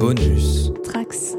[0.00, 0.72] Bonus.
[0.82, 1.36] Trax.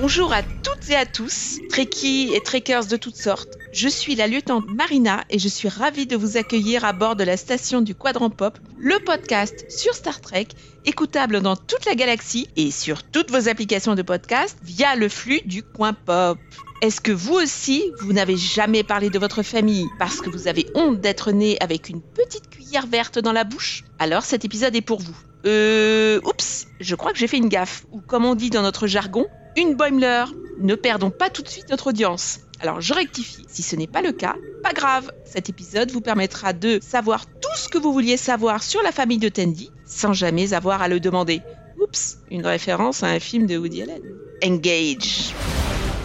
[0.00, 3.58] Bonjour à toutes et à tous, trekkies et trekkers de toutes sortes.
[3.74, 7.24] Je suis la lieutenant Marina et je suis ravie de vous accueillir à bord de
[7.24, 10.46] la station du Quadrant Pop, le podcast sur Star Trek,
[10.84, 15.40] écoutable dans toute la galaxie et sur toutes vos applications de podcast via le flux
[15.44, 16.38] du Coin Pop.
[16.82, 20.66] Est-ce que vous aussi, vous n'avez jamais parlé de votre famille parce que vous avez
[20.76, 23.82] honte d'être né avec une petite cuillère verte dans la bouche?
[23.98, 25.16] Alors cet épisode est pour vous.
[25.46, 26.20] Euh...
[26.24, 29.26] Oups, je crois que j'ai fait une gaffe, ou comme on dit dans notre jargon,
[29.56, 30.26] une Boimler.
[30.60, 32.38] Ne perdons pas tout de suite notre audience.
[32.64, 35.12] Alors je rectifie, si ce n'est pas le cas, pas grave.
[35.26, 39.18] Cet épisode vous permettra de savoir tout ce que vous vouliez savoir sur la famille
[39.18, 41.42] de Tandy, sans jamais avoir à le demander.
[41.78, 44.00] Oups, une référence à un film de Woody Allen.
[44.42, 45.34] Engage.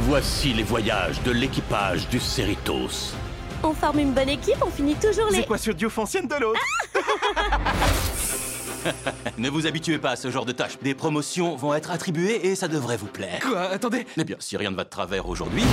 [0.02, 3.14] Voici les voyages de l'équipage du Cerritos.
[3.64, 5.40] On forme une bonne équipe, on finit toujours les.
[5.40, 6.60] équations diophanciennes de l'autre.
[9.38, 10.78] Ne vous habituez pas à ce genre de tâches.
[10.82, 13.40] Des promotions vont être attribuées et ça devrait vous plaire.
[13.42, 13.62] Quoi?
[13.64, 14.06] Attendez.
[14.18, 15.64] Eh bien, si rien ne va de travers aujourd'hui,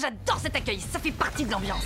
[0.00, 1.84] J'adore cet accueil, ça fait partie de l'ambiance.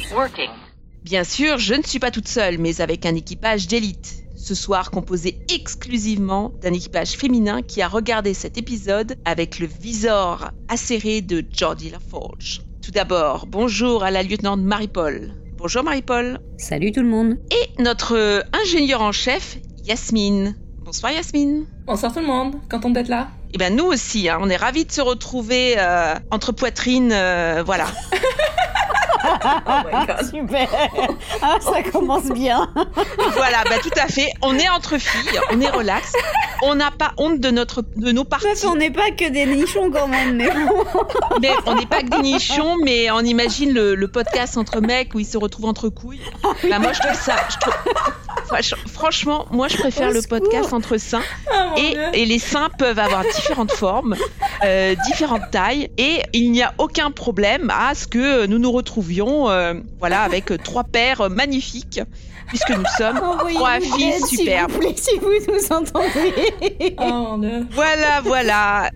[1.05, 4.25] Bien sûr, je ne suis pas toute seule, mais avec un équipage d'élite.
[4.36, 10.50] Ce soir composé exclusivement d'un équipage féminin qui a regardé cet épisode avec le visor
[10.69, 12.62] acéré de Jordi LaForge.
[12.83, 15.34] Tout d'abord, bonjour à la lieutenante Marie-Paul.
[15.56, 16.41] Bonjour Marie-Paul.
[16.56, 17.39] Salut tout le monde.
[17.52, 20.56] Et notre ingénieur en chef, Yasmine.
[20.83, 21.67] Bonsoir Yasmine.
[21.86, 23.28] Bonsoir tout le monde, content d'être là.
[23.53, 27.62] Eh ben nous aussi, hein, on est ravis de se retrouver euh, entre poitrines, euh,
[27.65, 27.87] voilà.
[30.31, 30.69] Super
[31.42, 32.69] Ah, ça commence bien
[33.34, 34.29] voilà, bah tout à fait.
[34.42, 36.12] On est entre filles, on est relax,
[36.62, 38.67] on n'a pas honte de notre, de nos parties.
[38.67, 40.85] on n'est pas que des nichons quand même, mais bon.
[41.41, 45.14] Mais on n'est pas que des nichons, mais on imagine le, le podcast entre mecs
[45.14, 46.20] où ils se retrouvent entre couilles.
[46.69, 47.36] Bah, moi, je trouve ça.
[47.51, 47.74] Je trouve...
[48.50, 50.38] Franch- Franchement, moi, je préfère Au le secours.
[50.40, 51.22] podcast entre seins.
[51.52, 51.77] Mon
[52.12, 54.16] Et, les seins peuvent avoir différentes formes,
[54.64, 59.48] euh, différentes tailles, et il n'y a aucun problème à ce que nous nous retrouvions,
[59.50, 62.00] euh, voilà, avec trois paires magnifiques,
[62.48, 63.20] puisque nous sommes
[63.55, 64.70] trois filles superbes.
[64.72, 66.94] S'il vous plaît, si vous nous entendez.
[66.98, 67.67] Oh mon dieu.
[67.70, 68.90] Voilà, voilà.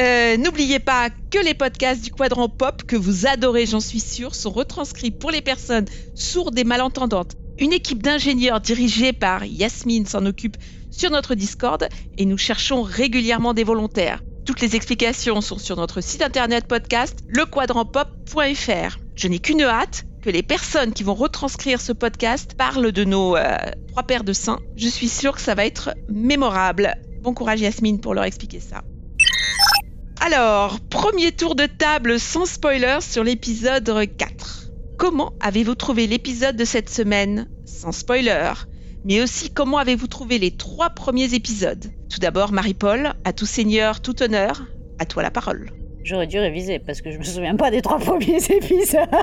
[0.00, 4.34] Euh, N'oubliez pas que les podcasts du Quadrant Pop, que vous adorez, j'en suis sûre,
[4.34, 7.32] sont retranscrits pour les personnes sourdes et malentendantes.
[7.58, 10.56] Une équipe d'ingénieurs dirigée par Yasmine s'en occupe
[10.92, 14.22] sur notre Discord et nous cherchons régulièrement des volontaires.
[14.46, 18.98] Toutes les explications sont sur notre site internet podcast lequadrantpop.fr.
[19.16, 23.36] Je n'ai qu'une hâte, que les personnes qui vont retranscrire ce podcast parlent de nos
[23.36, 23.56] euh,
[23.88, 24.60] trois paires de seins.
[24.76, 26.94] Je suis sûre que ça va être mémorable.
[27.20, 28.82] Bon courage Yasmine pour leur expliquer ça.
[30.20, 34.70] Alors, premier tour de table sans spoilers sur l'épisode 4.
[34.98, 38.52] Comment avez-vous trouvé l'épisode de cette semaine Sans spoiler.
[39.04, 41.92] Mais aussi, comment avez-vous trouvé les trois premiers épisodes?
[42.10, 44.64] Tout d'abord, Marie-Paul, à tout seigneur, tout honneur,
[44.98, 45.77] à toi la parole.
[46.08, 49.06] J'aurais dû réviser parce que je me souviens pas des trois premiers épisodes.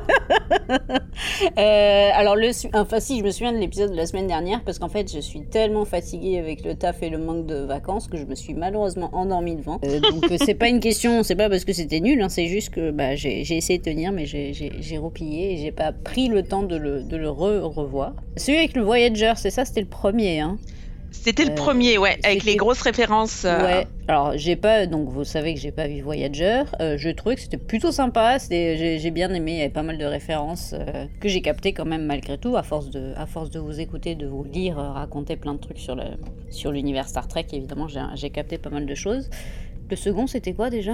[1.57, 2.35] Euh, alors,
[2.73, 5.19] enfin, si, je me souviens de l'épisode de la semaine dernière parce qu'en fait, je
[5.19, 8.53] suis tellement fatiguée avec le taf et le manque de vacances que je me suis
[8.53, 9.79] malheureusement endormie devant.
[9.85, 12.47] Euh, donc, euh, c'est pas une question, c'est pas parce que c'était nul, hein, c'est
[12.47, 16.43] juste que bah, j'ai essayé de tenir, mais j'ai- replié et j'ai pas pris le
[16.43, 18.13] temps de le, revoir.
[18.35, 20.57] Celui avec le Voyager, c'est ça, c'était le premier, hein?
[21.23, 23.43] C'était le Euh, premier, ouais, avec les grosses références.
[23.45, 26.63] euh, Ouais, alors j'ai pas, donc vous savez que j'ai pas vu Voyager.
[26.79, 28.37] Euh, je trouvais que c'était plutôt sympa.
[28.49, 29.53] J'ai, bien aimé.
[29.53, 32.55] Il y avait pas mal de références euh, que j'ai captées quand même malgré tout,
[32.57, 35.79] à force de, à force de vous écouter, de vous lire, raconter plein de trucs
[35.79, 36.03] sur le,
[36.51, 37.47] sur l'univers Star Trek.
[37.53, 39.29] Évidemment, j'ai, j'ai capté pas mal de choses.
[39.89, 40.93] Le second, c'était quoi déjà?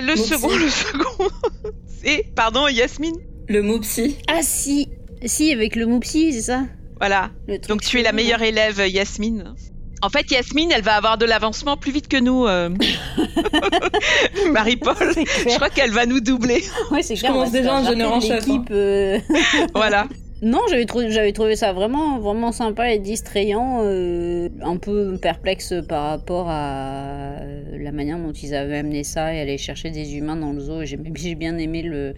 [0.00, 1.24] Le second, le second,
[1.86, 3.16] c'est, pardon Yasmine?
[3.48, 4.16] Le Moupsi.
[4.28, 4.88] Ah si,
[5.24, 6.62] si avec le Moupsi, c'est ça?
[7.00, 7.30] Voilà,
[7.68, 9.54] donc tu es la meilleure élève Yasmine.
[10.02, 12.46] En fait, Yasmine, elle va avoir de l'avancement plus vite que nous.
[12.46, 12.70] euh.
[14.50, 16.62] Marie-Paul, je crois qu'elle va nous doubler.
[16.90, 17.32] Ouais, c'est Je clair.
[17.32, 19.18] commence déjà un en chef, l'équipe, euh,
[19.74, 20.06] Voilà.
[20.42, 25.74] Non, j'avais trouvé, j'avais trouvé ça vraiment, vraiment sympa et distrayant, euh, un peu perplexe
[25.86, 27.34] par rapport à
[27.78, 30.84] la manière dont ils avaient amené ça et aller chercher des humains dans le zoo.
[30.84, 32.14] J'ai j'ai bien aimé le,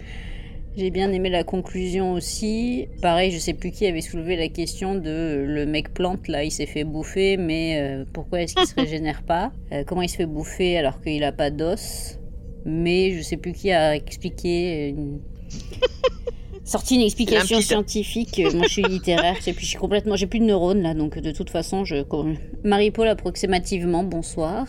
[0.77, 2.89] j'ai bien aimé la conclusion aussi.
[3.01, 6.51] Pareil, je sais plus qui avait soulevé la question de le mec plante là, il
[6.51, 9.53] s'est fait bouffer, mais euh, pourquoi est-ce qu'il se régénère pas?
[9.73, 12.19] Euh, Comment il se fait bouffer alors qu'il a pas d'os?
[12.65, 14.73] Mais je sais plus qui a expliqué.
[14.73, 15.21] euh, une-
[16.65, 17.67] Sorti une explication Limpide.
[17.69, 18.41] scientifique.
[18.55, 19.35] Moi, je suis littéraire.
[19.47, 20.15] Et puis, je suis complètement.
[20.15, 21.97] J'ai plus de neurones là, donc de toute façon, je.
[22.63, 24.05] Marie-Paul approximativement.
[24.05, 24.67] Bonsoir.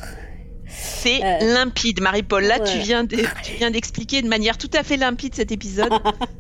[0.75, 2.43] C'est Euh, limpide, Marie-Paul.
[2.43, 2.83] Là, tu ouais.
[2.83, 5.91] viens de- tu viens d'expliquer de manière tout à fait limpide cet épisode.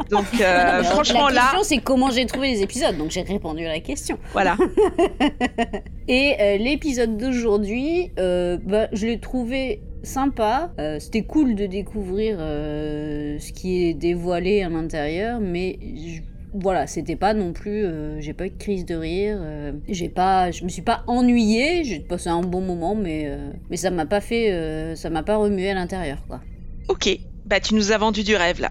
[0.09, 2.97] Donc, euh, Non, franchement, la là, question, c'est comment j'ai trouvé les épisodes.
[2.97, 4.17] Donc, j'ai répondu à la question.
[4.33, 4.57] voilà.
[6.07, 10.71] Et euh, l'épisode d'aujourd'hui, bah, je l'ai trouvé sympa.
[10.79, 16.21] Euh, C'était cool de découvrir euh, ce qui est dévoilé à l'intérieur, mais je-
[16.53, 17.85] voilà, c'était pas non plus.
[17.85, 19.37] euh, j'ai pas eu de crise de rire.
[19.39, 21.83] euh, j'ai pas, je me suis pas ennuyée.
[21.83, 25.23] J'ai passé un bon moment, mais euh, mais ça m'a pas fait, euh, ça m'a
[25.23, 26.41] pas remué à l'intérieur, quoi.
[26.89, 27.09] Ok,
[27.45, 28.69] bah tu nous as vendu du rêve là.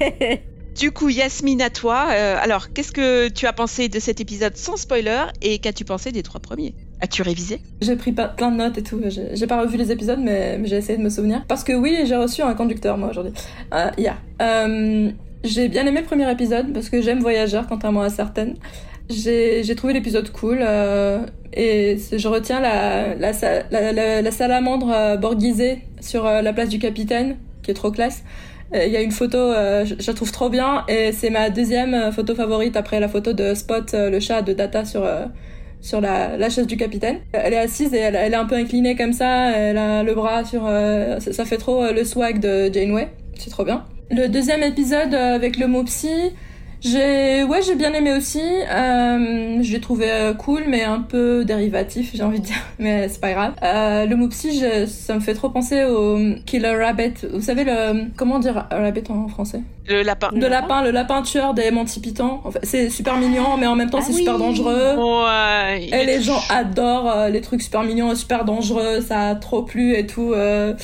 [0.76, 2.08] du coup, Yasmine, à toi.
[2.12, 6.10] Euh, alors, qu'est-ce que tu as pensé de cet épisode sans spoiler et qu'as-tu pensé
[6.12, 6.74] des trois premiers?
[7.00, 7.60] As-tu révisé?
[7.80, 9.00] J'ai pris pas- plein de notes et tout.
[9.08, 11.44] J'ai pas revu les épisodes, mais, mais j'ai essayé de me souvenir.
[11.46, 13.32] Parce que oui, j'ai reçu un conducteur, moi, aujourd'hui.
[13.72, 14.16] Euh, hier.
[14.42, 15.10] Euh,
[15.44, 18.54] j'ai bien aimé le premier épisode, parce que j'aime Voyageur, contrairement à certaines.
[19.10, 20.58] J'ai trouvé l'épisode cool.
[20.62, 21.18] euh,
[21.52, 23.32] et je retiens la, la,
[23.70, 25.16] la, la- la salamandre euh,
[26.00, 28.24] sur euh, la place du capitaine, qui est trop classe.
[28.74, 31.94] Il y a une photo, euh, je, la trouve trop bien, et c'est ma deuxième
[31.94, 35.06] euh, photo favorite après la photo de Spot, le chat de Data sur,
[35.80, 37.18] sur la, la chaise du capitaine.
[37.32, 40.14] Elle est assise et elle, elle est un peu inclinée comme ça, elle a le
[40.14, 40.62] bras sur...
[41.20, 43.84] ça, fait trop le swag de Janeway, c'est trop bien.
[44.10, 46.10] Le deuxième épisode euh, avec le mot psy,
[46.80, 48.40] j'ai ouais j'ai bien aimé aussi.
[48.40, 53.08] Euh, je l'ai trouvé euh, cool mais un peu dérivatif j'ai envie de dire, mais
[53.08, 53.54] c'est pas grave.
[53.62, 57.14] Euh, le mot psy, je- ça me fait trop penser au Killer Rabbit.
[57.32, 59.62] Vous savez le comment dire rabbit en français?
[59.88, 60.28] Le lapin.
[60.32, 61.70] Le De lapin le lapin tueur des
[62.50, 64.96] fait, c'est super mignon mais en même temps Ah c'est super dangereux.
[64.96, 65.86] Ouais.
[65.86, 69.94] Et les gens adorent les trucs super mignons et super dangereux, ça a trop plu
[69.96, 70.32] et tout.
[70.34, 70.74] euh,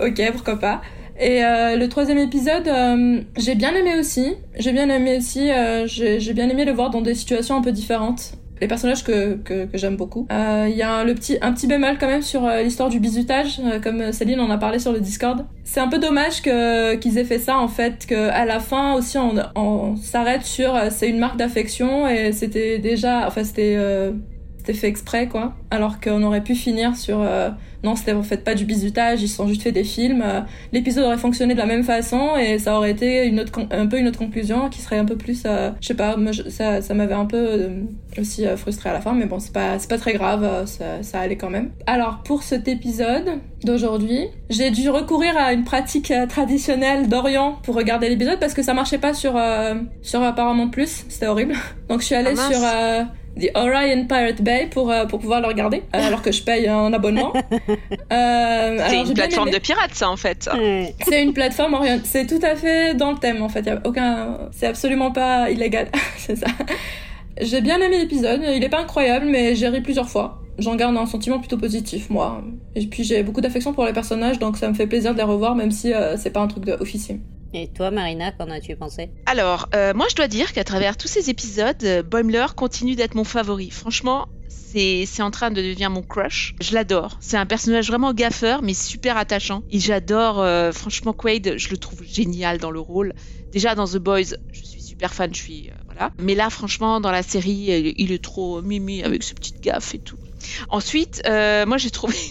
[0.00, 0.82] ok, pourquoi pas.
[1.20, 4.34] Et euh, le troisième épisode, euh, j'ai bien aimé aussi.
[4.56, 5.50] J'ai bien aimé aussi.
[5.50, 8.32] euh, j'ai j'ai bien aimé le voir dans des situations un peu différentes.
[8.60, 10.26] Les personnages que, que, que j'aime beaucoup.
[10.32, 12.88] Euh, Il y a un, le petit, un petit bémol quand même sur euh, l'histoire
[12.88, 15.44] du bizutage, euh, comme Céline en a parlé sur le Discord.
[15.62, 19.16] C'est un peu dommage qu'ils aient fait ça en fait, que à la fin aussi
[19.16, 24.10] on, on s'arrête sur euh, c'est une marque d'affection et c'était déjà, enfin c'était euh,
[24.68, 25.54] c'était fait exprès quoi.
[25.70, 27.48] Alors qu'on aurait pu finir sur euh,
[27.84, 30.22] non c'était en fait pas du bizutage, ils se sont juste fait des films.
[30.24, 30.40] Euh,
[30.72, 33.98] L'épisode aurait fonctionné de la même façon et ça aurait été une autre un peu
[33.98, 36.82] une autre conclusion qui serait un peu plus, euh, je sais pas, moi, je- ça
[36.82, 37.70] ça m'avait un peu
[38.18, 41.36] aussi frustré à la fin, mais bon c'est pas pas très grave, ça, ça allait
[41.36, 41.70] quand même.
[41.86, 48.08] Alors pour cet épisode d'aujourd'hui, j'ai dû recourir à une pratique traditionnelle d'Orient pour regarder
[48.10, 49.32] l'épisode parce que ça marchait pas sur
[50.02, 51.54] sur Paramount Plus, c'était horrible.
[51.88, 52.60] Donc je suis allée Ah, sur
[53.40, 56.68] The Orion Pirate Bay pour, euh, pour pouvoir le regarder, euh, alors que je paye
[56.68, 57.32] un abonnement.
[58.10, 59.58] Euh, C'est une plateforme aimé.
[59.58, 60.48] de pirates, ça, en fait.
[61.06, 62.00] C'est une plateforme Orion.
[62.04, 63.66] C'est tout à fait dans le thème, en fait.
[63.66, 64.38] Y a aucun...
[64.50, 65.88] C'est absolument pas illégal.
[66.16, 66.46] c'est ça.
[67.40, 68.40] J'ai bien aimé l'épisode.
[68.54, 70.40] Il est pas incroyable, mais j'ai ri plusieurs fois.
[70.58, 72.42] J'en garde un sentiment plutôt positif, moi.
[72.74, 75.24] Et puis j'ai beaucoup d'affection pour les personnages, donc ça me fait plaisir de les
[75.24, 77.20] revoir, même si euh, c'est pas un truc de officier.
[77.54, 79.10] Et toi, Marina, qu'en as-tu pensé?
[79.24, 83.14] Alors, euh, moi, je dois dire qu'à travers tous ces épisodes, euh, Boimler continue d'être
[83.14, 83.70] mon favori.
[83.70, 86.54] Franchement, c'est en train de devenir mon crush.
[86.60, 87.16] Je l'adore.
[87.20, 89.62] C'est un personnage vraiment gaffeur, mais super attachant.
[89.70, 93.14] Et j'adore, euh, franchement, Quaid, je le trouve génial dans le rôle.
[93.50, 95.70] Déjà, dans The Boys, je suis super fan, je suis...
[95.70, 96.12] euh, voilà.
[96.18, 99.98] Mais là, franchement, dans la série, il, est trop mimi avec ses petites gaffes et
[99.98, 100.18] tout.
[100.68, 102.14] Ensuite, moi, j'ai trouvé...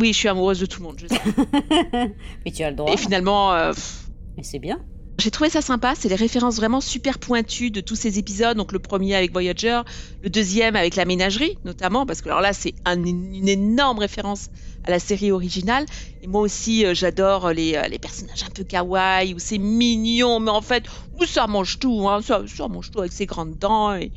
[0.00, 1.20] Oui, je suis amoureuse de tout le monde, je sais.
[2.46, 2.90] Mais tu as le droit.
[2.90, 3.52] Et finalement...
[3.74, 4.07] pff,
[4.38, 4.78] Mais c'est bien.
[5.18, 8.56] j'ai trouvé ça sympa, c'est les références vraiment super pointues de tous ces épisodes.
[8.56, 9.80] Donc le premier avec Voyager,
[10.22, 14.46] le deuxième avec la ménagerie notamment, parce que alors là c'est un- une énorme référence
[14.84, 15.86] à la série originale.
[16.22, 20.38] Et moi aussi euh, j'adore les, euh, les personnages un peu kawaii, où c'est mignon,
[20.38, 20.84] mais en fait
[21.18, 23.94] où ça mange tout, hein, ça, mange tout avec ses grandes dents.
[23.96, 24.12] Et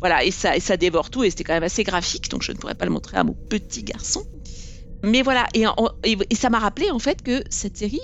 [0.00, 2.74] voilà, et ça, dévore tout, et c'était quand même assez graphique, donc je ne pourrais
[2.74, 4.22] pas le montrer à mon petit garçon.
[5.02, 5.64] Mais voilà, et,
[6.34, 8.00] ça m'a rappelé en fait que cette série,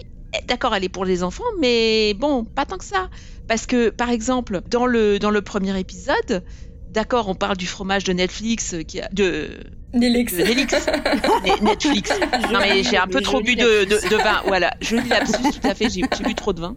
[0.47, 3.09] d'accord, elle est pour les enfants, mais bon, pas tant que ça.
[3.49, 6.43] Parce que, par exemple, dans le, dans le premier épisode,
[6.91, 9.59] d'accord, on parle du fromage de Netflix, euh, qui a, de,
[9.95, 10.35] Nélix.
[10.35, 12.11] de Ne- Netflix.
[12.53, 15.69] Non mais j'ai un peu trop bu de, de, de vin, voilà, joli lapsus, tout
[15.69, 16.77] à fait, j'ai j'ai bu trop de vin.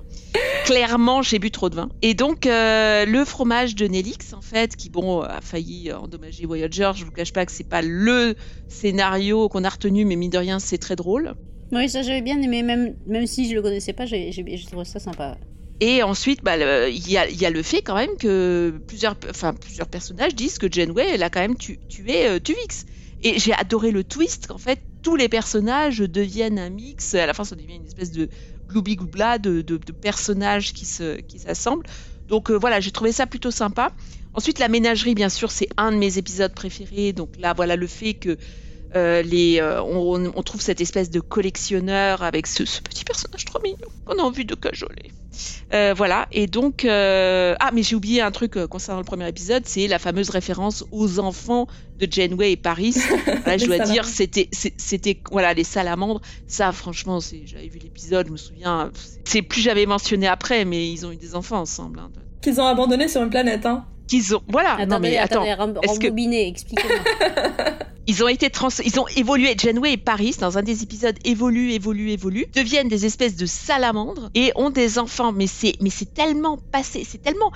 [0.65, 1.89] Clairement, j'ai bu trop de vin.
[2.01, 6.91] Et donc, euh, le fromage de Nelix, en fait, qui, bon, a failli endommager Voyager,
[6.95, 8.35] je vous cache pas que c'est pas le
[8.67, 11.35] scénario qu'on a retenu, mais mine de rien, c'est très drôle.
[11.75, 14.31] Oui, ça j'avais bien aimé, même, même si je le connaissais pas, j'ai
[14.65, 15.37] trouvé ça sympa.
[15.81, 19.53] Et ensuite, bah, il y, a, y a le fait quand même que plusieurs, enfin,
[19.53, 22.85] plusieurs personnages disent que Janeway, elle a quand même tu- euh, Tuvix.
[23.21, 27.13] Et j'ai adoré le twist qu'en fait, tous les personnages deviennent un mix.
[27.13, 28.29] À la fin, ça devient une espèce de
[28.69, 31.85] gloubi-gloubla de, de, personnages qui se- qui s'assemblent.
[32.29, 33.91] Donc voilà, j'ai trouvé ça plutôt sympa.
[34.33, 37.11] Ensuite, la ménagerie, bien sûr, c'est un de mes épisodes préférés.
[37.11, 38.37] Donc là, voilà le fait que
[38.95, 43.87] euh, les, euh, on, trouve cette espèce de collectionneur avec ce, petit personnage trop mignon
[44.05, 45.11] qu'on a envie de cajoler.
[45.73, 46.85] Euh, voilà, et donc...
[46.85, 51.19] Ah, mais j'ai oublié un truc concernant le premier épisode, c'est la fameuse référence aux
[51.19, 51.67] enfants
[51.99, 52.95] de Janeway et Paris.
[53.45, 56.21] Là, je dois dire, c'était, c'était, voilà, les salamandres.
[56.47, 58.91] Ça, franchement, j'avais vu l'épisode, je me souviens,
[59.25, 61.99] c'est plus jamais mentionné après, mais ils ont eu des enfants ensemble.
[61.99, 62.11] Hein.
[62.41, 63.85] Qu'ils ont abandonné sur une planète, hein.
[64.07, 64.73] Qu'ils ont, voilà.
[64.73, 66.97] Attendez, non mais attends, expliquez-moi.
[68.07, 69.55] Ils ont été trans, ils ont évolué.
[69.57, 74.29] Janeway et Paris, dans un des épisodes, évoluent, évoluent, évoluent, deviennent des espèces de salamandres
[74.35, 75.31] et ont des enfants.
[75.31, 77.51] Mais c'est, mais c'est tellement passé, c'est tellement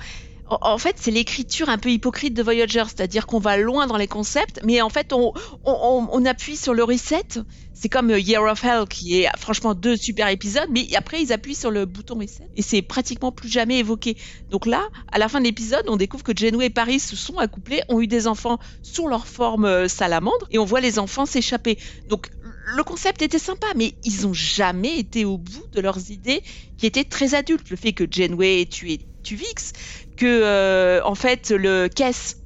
[0.50, 4.08] en fait, c'est l'écriture un peu hypocrite de Voyager, c'est-à-dire qu'on va loin dans les
[4.08, 7.24] concepts, mais en fait, on, appuie sur le reset.
[7.72, 11.32] C'est comme euh, Year of Hell, qui est franchement deux super épisodes, mais après, ils
[11.32, 14.16] appuient sur le bouton reset, et c'est pratiquement plus jamais évoqué.
[14.50, 17.38] Donc là, à la fin de l'épisode, on découvre que Janeway et Paris se sont
[17.38, 21.26] accouplés, ont eu des enfants sous leur forme euh, salamandre, et on voit les enfants
[21.26, 21.78] s'échapper.
[22.08, 22.28] Donc
[22.76, 26.42] le concept était sympa, mais ils ont jamais été au bout de leurs idées
[26.76, 27.70] qui étaient très adultes.
[27.70, 29.72] Le fait que Janeway ait tué Tuvix,
[30.16, 32.36] que euh, en fait le Kess,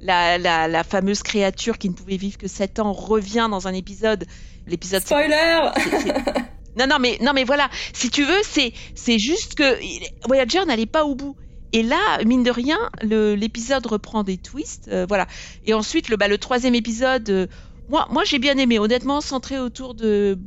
[0.00, 4.26] la, la, fameuse créature qui ne pouvait vivre que 7 ans, revient dans un épisode.
[4.66, 5.02] L'épisode.
[5.02, 5.70] Spoiler.
[6.78, 7.68] non non mais non mais voilà.
[7.92, 9.78] Si tu veux, c'est c'est juste que
[10.26, 11.36] Voyager n'allait pas au bout.
[11.74, 15.26] Et là, mine de rien, l'épisode reprend des twists, euh, voilà.
[15.66, 17.46] Et ensuite, le, bah, le troisième épisode, euh,
[17.88, 20.38] moi, moi j'ai bien aimé, honnêtement, centré autour de,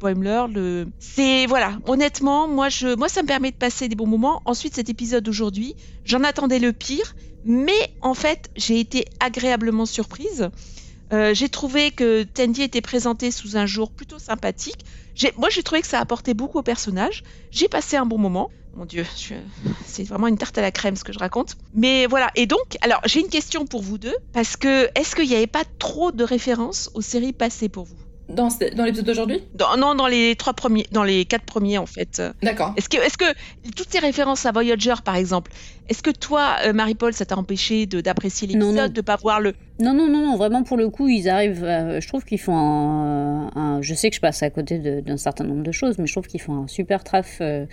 [0.00, 0.44] Boimler.
[0.52, 0.86] Le...
[0.98, 4.42] C'est, voilà, honnêtement, moi, je, moi, ça me permet de passer des bons moments.
[4.44, 10.50] Ensuite, cet épisode d'aujourd'hui, j'en attendais le pire, mais en fait, j'ai été agréablement surprise.
[11.12, 14.84] Euh, j'ai trouvé que Tandy était présenté sous un jour plutôt sympathique.
[15.36, 17.22] Moi, j'ai trouvé que ça apportait beaucoup au personnage.
[17.50, 18.50] J'ai passé un bon moment.
[18.76, 19.06] Mon Dieu,
[19.86, 21.56] c'est vraiment une tarte à la crème ce que je raconte.
[21.74, 25.28] Mais voilà, et donc, alors j'ai une question pour vous deux, parce que est-ce qu'il
[25.28, 27.94] n'y avait pas trop de références aux séries passées pour vous?
[28.28, 29.42] Dans, dans l'épisode d'aujourd'hui?
[29.78, 32.22] Non, dans les trois premiers, dans les quatre premiers en fait.
[32.42, 32.72] D'accord.
[32.76, 33.26] Est-ce que, est-ce que
[33.76, 35.52] toutes ces références à Voyager par exemple,
[35.88, 39.92] est-ce que toi, euh, Marie-Paul, ça t'a empêché d'apprécier l'épisode, de pas voir le Non,
[39.92, 41.62] non, non, vraiment pour le coup, ils arrivent.
[41.62, 45.44] Euh, je trouve qu'ils font un, Je sais que je passe à côté d'un certain
[45.44, 47.66] nombre de choses, mais je trouve qu'ils font un super traf euh,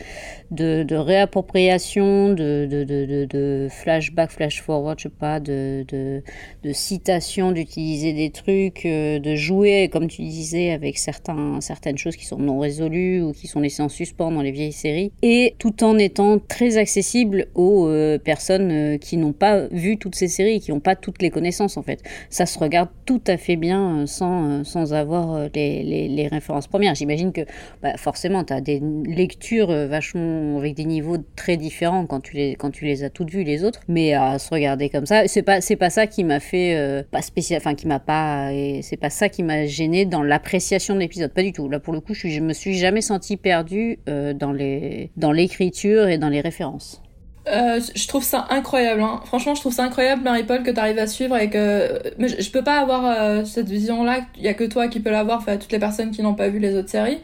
[0.51, 6.21] de, de, réappropriation, de, de, de, flashback, flash forward, je sais pas, de, de,
[6.63, 12.25] de citation, d'utiliser des trucs, de jouer, comme tu disais, avec certains, certaines choses qui
[12.25, 15.81] sont non résolues ou qui sont laissées en suspens dans les vieilles séries, et tout
[15.85, 20.59] en étant très accessible aux euh, personnes euh, qui n'ont pas vu toutes ces séries,
[20.59, 22.01] qui n'ont pas toutes les connaissances en fait.
[22.29, 26.95] Ça se regarde tout à fait bien euh, sans, sans avoir les, les, références premières.
[26.95, 27.41] J'imagine que
[27.81, 32.55] bah, forcément, tu as des lectures vachement avec des niveaux très différents quand tu les,
[32.55, 35.41] quand tu les as toutes vues les autres, mais à se regarder comme ça, c'est
[35.43, 39.09] pas, c'est pas ça qui m'a fait, pas spécial, enfin qui m'a pas, c'est pas
[39.09, 41.67] ça qui m'a gêné dans l'appréciation de l'épisode, pas du tout.
[41.69, 46.17] Là pour le coup, je, me suis jamais senti perdu dans les, dans l'écriture et
[46.17, 47.01] dans les références.
[47.47, 49.01] Euh, je trouve ça incroyable.
[49.01, 49.21] Hein.
[49.25, 51.99] Franchement, je trouve ça incroyable, Marie-Paul, que tu arrives à suivre et que.
[52.19, 54.21] Je, peux pas avoir euh, cette vision-là.
[54.37, 56.49] Il y a que toi qui peux l'avoir, enfin, toutes les personnes qui n'ont pas
[56.49, 57.19] vu les autres séries.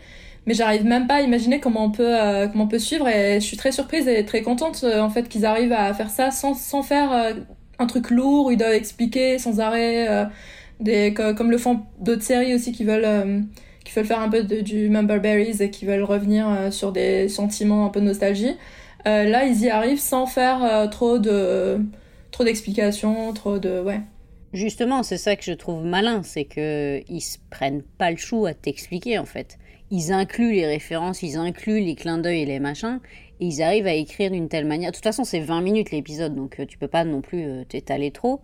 [0.48, 3.42] Mais j'arrive même pas à imaginer comment on peut, euh, comment on peut suivre et
[3.42, 6.54] je suis très surprise et très contente en fait qu'ils arrivent à faire ça sans,
[6.54, 7.36] sans faire
[7.80, 10.08] un truc lourd où ils doivent expliquer sans arrêt,
[10.80, 13.46] des, comme le font d'autres séries aussi qui veulent
[13.84, 17.28] qui veulent faire un peu de, du Member Berries et qui veulent revenir sur des
[17.28, 18.56] sentiments un peu de nostalgie.
[19.08, 21.80] Euh, là, ils y arrivent sans faire euh, trop de
[22.32, 24.02] trop d'explications, trop de ouais.
[24.54, 28.46] Justement, c'est ça que je trouve malin, c'est que ils se prennent pas le chou
[28.46, 29.58] à t'expliquer en fait.
[29.92, 33.00] Ils incluent les références, ils incluent les clins d'œil et les machins,
[33.40, 34.92] et ils arrivent à écrire d'une telle manière.
[34.92, 38.12] De toute façon, c'est 20 minutes l'épisode, donc euh, tu peux pas non plus t'étaler
[38.12, 38.42] trop.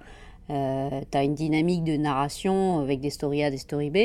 [0.49, 3.97] Euh, tu as une dynamique de narration avec des story A, des story B,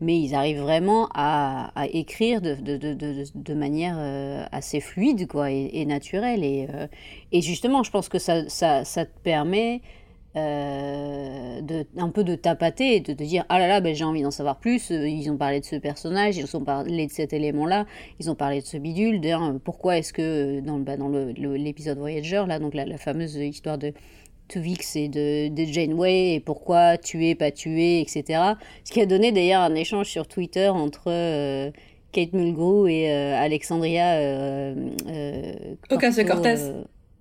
[0.00, 6.44] mais ils arrivent vraiment à, écrire de, manière euh, assez fluide quoi, et, naturelle.
[6.44, 6.86] Et, euh,
[7.32, 9.82] et, justement, je pense que ça, te permet
[10.36, 11.60] euh,
[11.96, 14.30] un peu de tapater et de te dire ah là là ben, j'ai envie d'en
[14.30, 17.84] savoir plus ils ont parlé de ce personnage ils ont parlé de cet élément là
[18.20, 20.94] ils ont parlé de ce bidule d'ailleurs pourquoi est-ce que dans, bah,
[21.36, 23.92] l'épisode Voyager là donc la fameuse histoire de
[24.50, 28.42] Tuvix et de, de Janeway et pourquoi tuer, pas tuer, etc.
[28.84, 31.70] Ce qui a donné d'ailleurs un échange sur Twitter entre euh,
[32.12, 34.74] Kate Mulgrew et euh, Alexandria euh,
[35.90, 36.72] Ocasio-Cortez.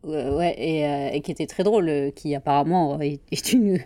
[0.03, 3.79] ouais, et, qui était très drôle, qui apparemment est, une,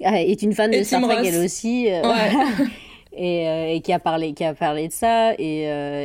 [0.00, 1.86] est une fan de Star Trek elle aussi.
[3.12, 5.62] et, et, qui a parlé qui a parlé de ça et,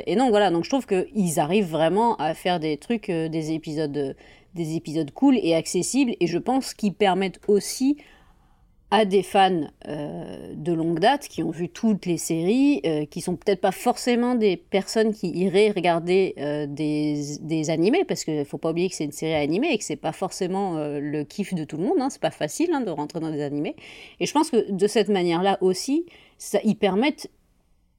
[0.07, 4.15] et non voilà donc je trouve qu'ils arrivent vraiment à faire des trucs des épisodes
[4.53, 7.97] des épisodes cool et accessibles, et je pense qu'ils permettent aussi
[8.93, 13.21] à des fans euh, de longue date qui ont vu toutes les séries, euh, qui
[13.21, 18.45] sont peut-être pas forcément des personnes qui iraient regarder euh, des, des, animés, parce qu'il
[18.45, 21.55] faut pas oublier que c'est une série animée et que c'est pas forcément le kiff
[21.55, 23.75] de tout le monde, hein, c'est pas facile hein, de rentrer dans des animés.
[24.19, 26.05] Et je pense que de cette manière-là aussi,
[26.37, 27.31] ça, ils permettent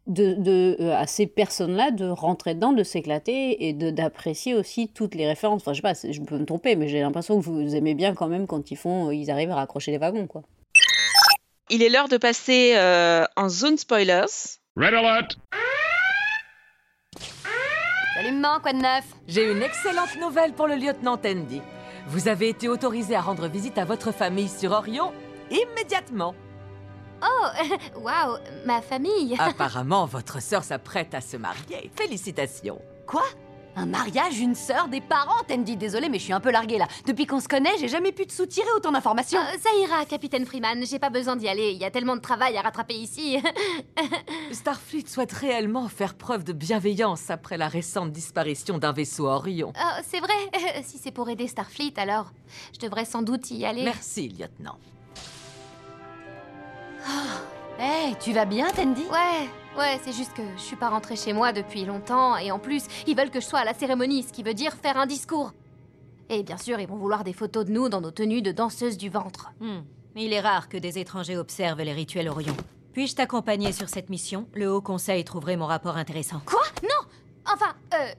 [0.07, 5.27] de, de à ces personnes-là de rentrer dedans, de s'éclater et d'apprécier aussi toutes les
[5.27, 5.63] références.
[5.63, 8.15] Enfin, je sais pas, je peux me tromper, mais j'ai l'impression que vous aimez bien
[8.15, 10.43] quand même quand ils font, ils arrivent à raccrocher les wagons, quoi.
[11.71, 14.59] Il est l'heure de passer euh, en zone spoilers.
[14.77, 15.39] Red alert
[18.15, 19.05] Salut maman, quoi de neuf?
[19.27, 21.63] J'ai une excellente nouvelle pour le lieutenant Tandy.
[22.07, 25.11] Vous avez été autorisé à rendre visite à votre famille sur Orion
[25.51, 26.35] immédiatement.
[27.25, 27.47] Oh,
[28.01, 31.91] waouh, ma famille Apparemment, votre sœur s'apprête à se marier.
[31.97, 32.81] Félicitations.
[33.07, 33.25] Quoi?
[33.77, 35.43] Un mariage, une sœur, des parents?
[35.49, 36.87] Tandy, désolé, mais je suis un peu larguée là.
[37.07, 39.41] Depuis qu'on se connaît, j'ai jamais pu te soutirer autant d'informations.
[39.41, 40.87] Euh, ça ira, capitaine Freeman.
[40.87, 41.73] J'ai pas besoin d'y aller.
[41.73, 43.43] Il y a tellement de travail à rattraper ici.
[44.53, 49.73] Starfleet souhaite réellement faire preuve de bienveillance après la récente disparition d'un vaisseau Orion.
[49.77, 50.83] Oh, c'est vrai.
[50.85, 52.31] si c'est pour aider Starfleet, alors
[52.75, 53.83] je devrais sans doute y aller.
[53.83, 54.79] Merci, lieutenant.
[57.07, 57.81] Oh.
[57.81, 59.03] Hé, tu vas bien, Tandy?
[59.03, 59.49] Ouais.
[59.77, 62.85] Ouais, c'est juste que je suis pas rentrée chez moi depuis longtemps et en plus,
[63.07, 65.53] ils veulent que je sois à la cérémonie, ce qui veut dire faire un discours.
[66.29, 68.97] Et bien sûr, ils vont vouloir des photos de nous dans nos tenues de danseuses
[68.97, 69.51] du ventre.
[69.61, 69.81] Hmm.
[70.17, 72.57] Il est rare que des étrangers observent les rituels Orion.
[72.93, 74.47] Puis-je t'accompagner sur cette mission?
[74.55, 76.41] Le Haut Conseil trouverait mon rapport intéressant.
[76.47, 76.63] Quoi?
[76.85, 77.09] Non
[77.53, 78.13] Enfin, euh,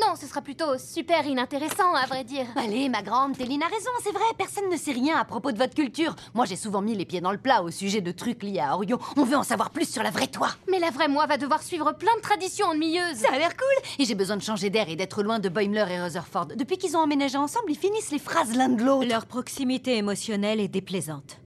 [0.00, 2.46] non, ce sera plutôt super inintéressant, à vrai dire.
[2.56, 5.58] Allez, ma grande, Téline a raison, c'est vrai, personne ne sait rien à propos de
[5.58, 6.14] votre culture.
[6.34, 8.74] Moi, j'ai souvent mis les pieds dans le plat au sujet de trucs liés à
[8.74, 8.98] Orion.
[9.16, 10.48] On veut en savoir plus sur la vraie toi.
[10.68, 13.16] Mais la vraie moi va devoir suivre plein de traditions ennuyeuses.
[13.18, 15.86] Ça a l'air cool Et j'ai besoin de changer d'air et d'être loin de Boimler
[15.90, 16.46] et Rutherford.
[16.56, 19.08] Depuis qu'ils ont emménagé ensemble, ils finissent les phrases l'un de l'autre.
[19.08, 21.38] Leur proximité émotionnelle est déplaisante.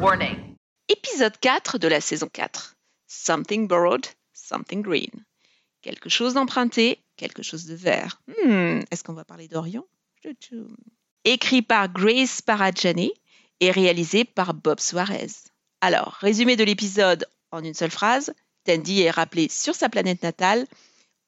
[0.00, 0.54] Warning.
[0.88, 2.74] Épisode 4 de la saison 4.
[3.06, 5.24] Something borrowed, something green.
[5.82, 8.20] Quelque chose d'emprunté, quelque chose de vert.
[8.28, 9.84] Hmm, est-ce qu'on va parler d'Orion?
[11.24, 13.12] Écrit par Grace Parajani
[13.60, 15.28] et réalisé par Bob Suarez.
[15.80, 20.66] Alors, résumé de l'épisode en une seule phrase, Tandy est rappelé sur sa planète natale,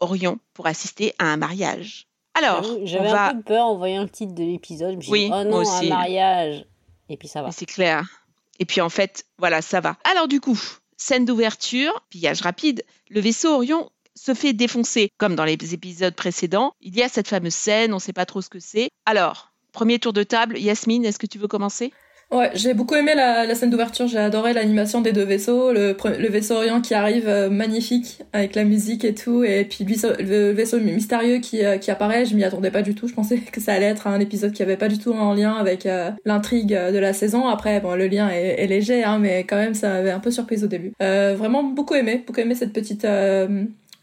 [0.01, 2.07] Orion, pour assister à un mariage.
[2.35, 5.03] Alors, j'avais un peu peur en voyant le titre de l'épisode.
[5.09, 6.67] Oui, dit, oh non, un mariage.
[7.09, 7.53] Et puis ça va.
[7.53, 8.25] C'est clair.
[8.59, 9.97] Et puis en fait, voilà, ça va.
[10.05, 10.61] Alors du coup,
[10.97, 12.85] scène d'ouverture, pillage rapide.
[13.09, 16.73] Le vaisseau Orion se fait défoncer, comme dans les épisodes précédents.
[16.81, 18.91] Il y a cette fameuse scène, on ne sait pas trop ce que c'est.
[19.05, 21.93] Alors, premier tour de table, Yasmine, est-ce que tu veux commencer?
[22.33, 25.95] Ouais, j'ai beaucoup aimé la, scène d'ouverture, j'ai adoré l'animation des deux vaisseaux, le,
[26.29, 30.81] vaisseau Orient qui arrive euh, magnifique avec la musique et tout, et puis le, vaisseau
[30.81, 33.75] mystérieux qui, euh, qui apparaît, je m'y attendais pas du tout, je pensais que ça
[33.75, 36.99] allait être un épisode qui avait pas du tout en lien avec euh, l'intrigue de
[36.99, 40.19] la saison, après bon le lien est, léger, hein, mais quand même ça m'avait un
[40.19, 40.93] peu surprise au début.
[40.99, 43.07] vraiment beaucoup aimé, beaucoup aimé cette petite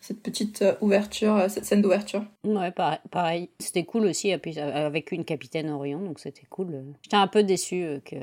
[0.04, 2.26] cette petite euh, ouverture, euh, cette scène d'ouverture.
[2.44, 2.74] Ouais,
[3.10, 3.50] pareil.
[3.60, 6.84] C'était cool aussi avec une capitaine Orion, donc c'était cool.
[7.02, 8.16] J'étais un peu déçue euh, que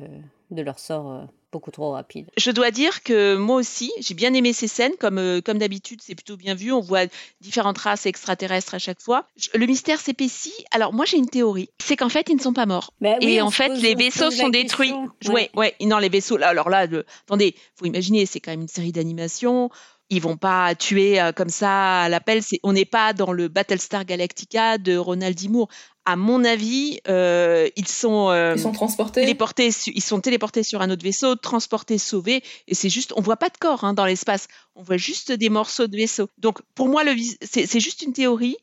[0.51, 2.29] de leur sort beaucoup trop rapide.
[2.37, 4.93] Je dois dire que moi aussi, j'ai bien aimé ces scènes.
[4.99, 6.73] Comme, comme d'habitude, c'est plutôt bien vu.
[6.73, 7.07] On voit
[7.41, 9.27] différentes races extraterrestres à chaque fois.
[9.55, 10.53] Le mystère s'épaissit.
[10.73, 11.71] Alors, moi, j'ai une théorie.
[11.79, 12.93] C'est qu'en fait, ils ne sont pas morts.
[13.01, 14.93] Bah et en fait, les vaisseaux sont détruits.
[15.29, 15.51] Ouais.
[15.57, 16.37] ouais, Non, les vaisseaux.
[16.37, 17.07] Là, alors là, le...
[17.27, 19.71] attendez, vous imaginez, c'est quand même une série d'animation
[20.11, 22.43] ils vont pas tuer euh, comme ça à l'appel.
[22.65, 25.49] on n'est pas dans le Battlestar Galactica de Ronald D.
[25.49, 25.69] Moore.
[26.05, 30.83] À mon avis, euh, ils sont euh, ils sont transportés, téléportés, ils sont téléportés sur
[30.83, 32.43] un autre vaisseau, transportés, sauvés.
[32.67, 34.49] Et c'est juste, on voit pas de corps hein, dans l'espace.
[34.75, 36.29] On voit juste des morceaux de vaisseau.
[36.39, 37.03] Donc pour moi,
[37.43, 38.57] c'est, juste une théorie.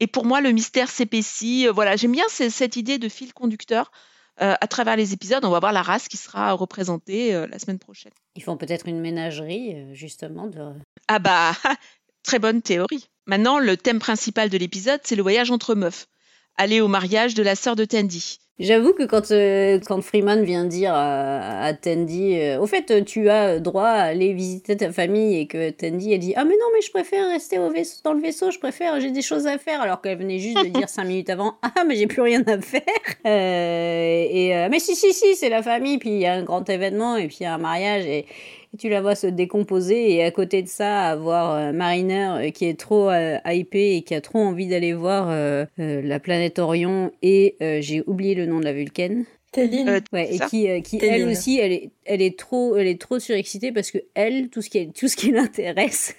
[0.00, 1.66] Et pour moi, le mystère s'épaissit.
[1.66, 3.90] Voilà, j'aime bien cette idée de fil conducteur.
[4.40, 7.58] Euh, à travers les épisodes, on va voir la race qui sera représentée euh, la
[7.58, 8.12] semaine prochaine.
[8.34, 10.48] Ils font peut-être une ménagerie, euh, justement.
[10.48, 10.72] De...
[11.06, 11.52] Ah bah,
[12.24, 13.08] très bonne théorie.
[13.26, 16.06] Maintenant, le thème principal de l'épisode, c'est le voyage entre meufs.
[16.56, 18.38] Aller au mariage de la sœur de Tandy.
[18.60, 23.58] J'avoue que quand, euh, quand Freeman vient dire à, Tandy, euh, au fait, tu as
[23.58, 26.80] droit à aller visiter ta famille, et que Tandy, elle dit Ah, mais non, mais
[26.80, 29.80] je préfère rester au vaisseau, dans le vaisseau, je préfère, j'ai des choses à faire,
[29.80, 32.60] alors qu'elle venait juste de dire cinq minutes avant Ah, mais j'ai plus rien à
[32.60, 32.82] faire.
[33.26, 36.68] Euh, et, mais si, si, si, c'est la famille, puis il y a un grand
[36.70, 38.24] événement, et puis il y a un mariage, et,
[38.78, 43.10] tu la vois se décomposer et à côté de ça avoir Mariner qui est trop
[43.46, 45.28] hypé et qui a trop envie d'aller voir
[45.76, 49.24] la planète Orion et j'ai oublié le nom de la Vulcaine.
[49.54, 50.00] Téline.
[50.12, 53.70] ouais, et qui, qui elle aussi, elle est, elle est trop, elle est trop surexcitée
[53.70, 56.16] parce que elle, tout ce qui, tout ce qui l'intéresse,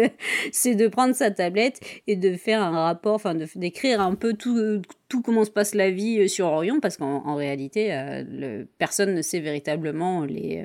[0.52, 4.32] c'est de prendre sa tablette et de faire un rapport, enfin, de d'écrire un peu
[4.32, 7.90] tout, tout comment se passe la vie sur Orion, parce qu'en réalité,
[8.26, 10.64] le, personne ne sait véritablement les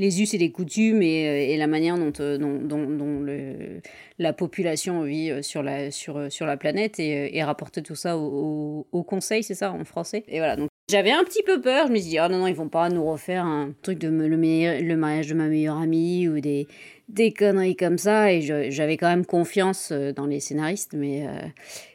[0.00, 3.20] les us et les coutumes et, euh, et la manière dont, euh, dont, dont, dont
[3.20, 3.80] le,
[4.18, 8.16] la population vit euh, sur la, sur, sur la planète et, et rapporter tout ça
[8.16, 10.24] au, au, conseil, c'est ça en français?
[10.26, 12.46] Et voilà, donc j'avais un petit peu peur, je me suis dit, oh non, non,
[12.46, 16.26] ils vont pas nous refaire un truc de le, le mariage de ma meilleure amie
[16.28, 16.66] ou des,
[17.10, 21.26] des conneries comme ça et j'avais quand même confiance dans les scénaristes mais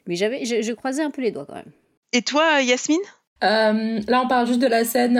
[0.08, 1.72] mais j'avais je, je, croisais un peu les doigts quand même.
[2.14, 2.98] Et toi Yasmine?
[3.44, 5.18] Euh, Là on parle juste de la scène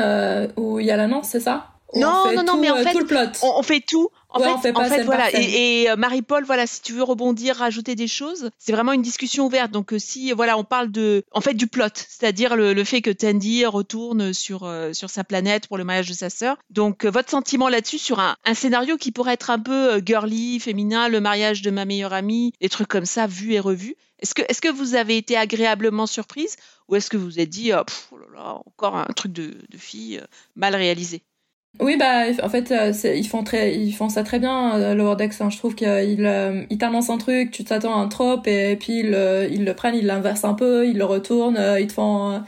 [0.56, 1.75] où il y a l'annonce, c'est ça?
[1.96, 3.20] Non, non, non, mais en euh, fait, tout le plot.
[3.42, 4.10] On, fait tout.
[4.30, 5.30] En ouais, fait, on fait en fait voilà.
[5.34, 9.02] Et, et euh, Marie-Paul, voilà, si tu veux rebondir, rajouter des choses, c'est vraiment une
[9.02, 9.72] discussion ouverte.
[9.72, 13.02] Donc, euh, si, voilà, on parle de, en fait, du plot, c'est-à-dire le, le, fait
[13.02, 16.58] que Tandy retourne sur, euh, sur sa planète pour le mariage de sa sœur.
[16.70, 21.08] Donc, votre sentiment là-dessus sur un, un, scénario qui pourrait être un peu girly, féminin,
[21.08, 23.96] le mariage de ma meilleure amie, des trucs comme ça, vus et revus.
[24.20, 26.56] Est-ce que, est-ce que vous avez été agréablement surprise
[26.88, 29.32] ou est-ce que vous vous êtes dit, oh, pff, oh là là, encore un truc
[29.32, 30.22] de, de fille
[30.56, 31.22] mal réalisé?
[31.80, 35.16] Oui, bah, en fait, euh, ils font très, ils font ça très bien, euh, Lower
[35.16, 35.42] Decks.
[35.42, 35.50] Hein.
[35.50, 39.00] Je trouve qu'ils euh, ils t'annoncent un truc, tu t'attends à un trope, et, puis
[39.00, 42.42] ils, ils le prennent, ils l'inversent un peu, ils le retournent, ils te font,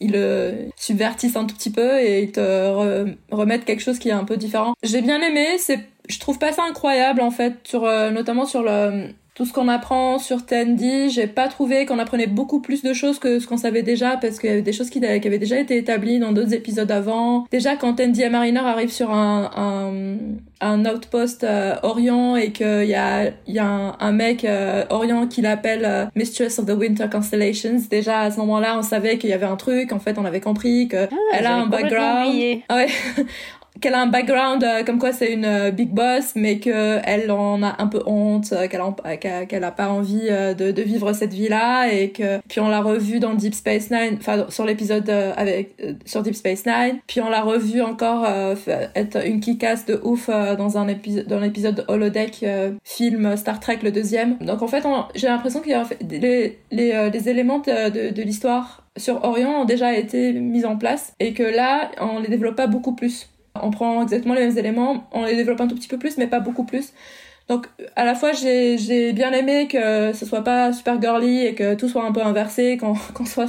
[0.00, 4.12] ils le subvertissent un tout petit peu et ils te remettent quelque chose qui est
[4.12, 4.74] un peu différent.
[4.82, 9.08] J'ai bien aimé, c'est, je trouve pas ça incroyable, en fait, sur, notamment sur le,
[9.38, 13.20] tout ce qu'on apprend sur Tandy, j'ai pas trouvé qu'on apprenait beaucoup plus de choses
[13.20, 15.76] que ce qu'on savait déjà parce qu'il y avait des choses qui, avaient déjà été
[15.76, 17.46] établies dans d'autres épisodes avant.
[17.52, 20.16] Déjà quand Tandy et Mariner arrivent sur un, un,
[20.60, 25.28] un outpost euh, Orient et qu'il y a, y a un, un mec euh, Orient
[25.28, 29.30] qui l'appelle euh, Mistress of the Winter Constellations, déjà à ce moment-là on savait qu'il
[29.30, 31.08] y avait un truc, en fait on avait compris qu'elle
[31.44, 32.62] ah, a un background.
[32.68, 32.88] Ah ouais.
[33.80, 37.30] qu'elle a un background euh, comme quoi c'est une euh, big boss mais que elle
[37.30, 41.32] en a un peu honte euh, qu'elle a, qu'elle a pas envie de, vivre cette
[41.32, 45.10] vie là et que puis on l'a revu dans Deep Space Nine enfin sur l'épisode
[45.10, 48.26] avec sur Deep Space Nine puis on l'a revu encore
[48.94, 52.44] être une kickass de ouf dans un épisode dans l'épisode holodeck
[52.84, 54.38] film Star Trek le deuxième.
[54.38, 55.84] Donc en fait j'ai l'impression qu'il y a
[56.70, 61.90] les, éléments de, l'histoire sur Orion ont déjà été mis en place et que là
[62.00, 63.28] on les développe pas beaucoup plus
[63.62, 66.26] on prend exactement les mêmes éléments, on les développe un tout petit peu plus, mais
[66.26, 66.92] pas beaucoup plus.
[67.48, 67.66] Donc,
[67.96, 71.88] à la fois, j'ai bien aimé que ce soit pas super girly et que tout
[71.88, 72.94] soit un peu inversé, qu'on
[73.24, 73.46] soit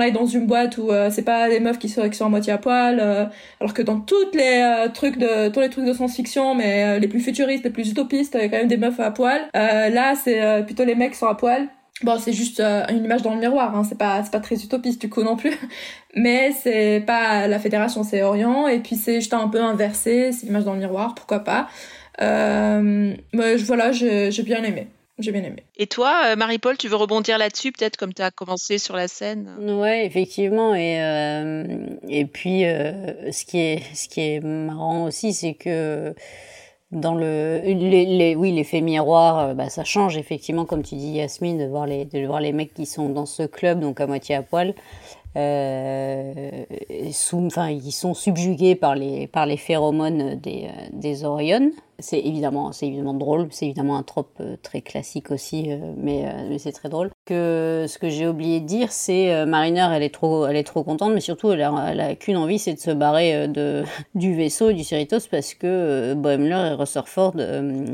[0.00, 2.28] aille dans une boîte où euh, c'est pas des meufs qui sont, qui sont à
[2.28, 3.26] moitié à poil, euh,
[3.60, 7.08] alors que dans toutes les euh, trucs de tous les trucs de science-fiction, mais les
[7.08, 9.42] plus futuristes, les plus utopistes, il y a quand même des meufs à poil.
[9.54, 11.68] là, c'est plutôt les mecs qui sont à poil.
[12.02, 13.84] Bon, c'est juste euh, une image dans le miroir, hein.
[13.88, 15.56] c'est pas c'est pas très utopiste du coup non plus,
[16.14, 20.46] mais c'est pas la fédération, c'est Orient et puis c'est juste un peu inversé, c'est
[20.46, 21.68] l'image dans le miroir, pourquoi pas.
[22.20, 24.88] Euh, mais voilà, j'ai bien aimé.
[25.18, 25.62] J'ai bien aimé.
[25.76, 29.08] Et toi, euh, Marie-Paul, tu veux rebondir là-dessus, peut-être comme tu as commencé sur la
[29.08, 29.54] scène?
[29.60, 30.74] Ouais, effectivement.
[30.74, 31.64] Et, euh,
[32.08, 36.14] et puis, euh, ce, qui est, ce qui est marrant aussi, c'est que
[36.92, 41.12] dans le les, les, oui l'effet miroir euh, bah, ça change effectivement comme tu dis
[41.12, 44.06] Yasmine de voir les de voir les mecs qui sont dans ce club donc à
[44.06, 44.74] moitié à poil
[45.34, 46.50] euh,
[47.10, 51.70] sous, enfin ils sont subjugués par les par les phéromones des euh, des Orion
[52.02, 56.24] c'est évidemment, c'est évidemment drôle, c'est évidemment un trope euh, très classique aussi, euh, mais,
[56.26, 57.10] euh, mais c'est très drôle.
[57.24, 60.82] Que ce que j'ai oublié de dire, c'est Mariner, elle est trop, elle est trop
[60.82, 63.84] contente, mais surtout elle a, elle a qu'une envie, c'est de se barrer de
[64.14, 67.34] du vaisseau du Cerritos parce que Boimler et Rutherford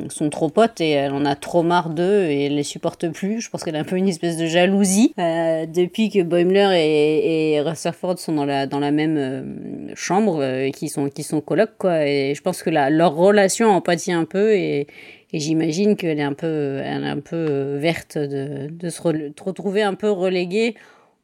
[0.09, 3.41] sont trop potes et elle en a trop marre d'eux et elle les supporte plus.
[3.41, 7.61] Je pense qu'elle a un peu une espèce de jalousie depuis que Boimler et, et
[7.61, 12.07] Rutherford sont dans la dans la même chambre et qui sont qui sont colocs quoi.
[12.07, 14.87] Et je pense que la, leur relation en un peu et,
[15.33, 19.83] j'imagine qu'elle est un peu, elle est un peu euh, verte de, de se retrouver
[19.83, 20.75] un peu reléguée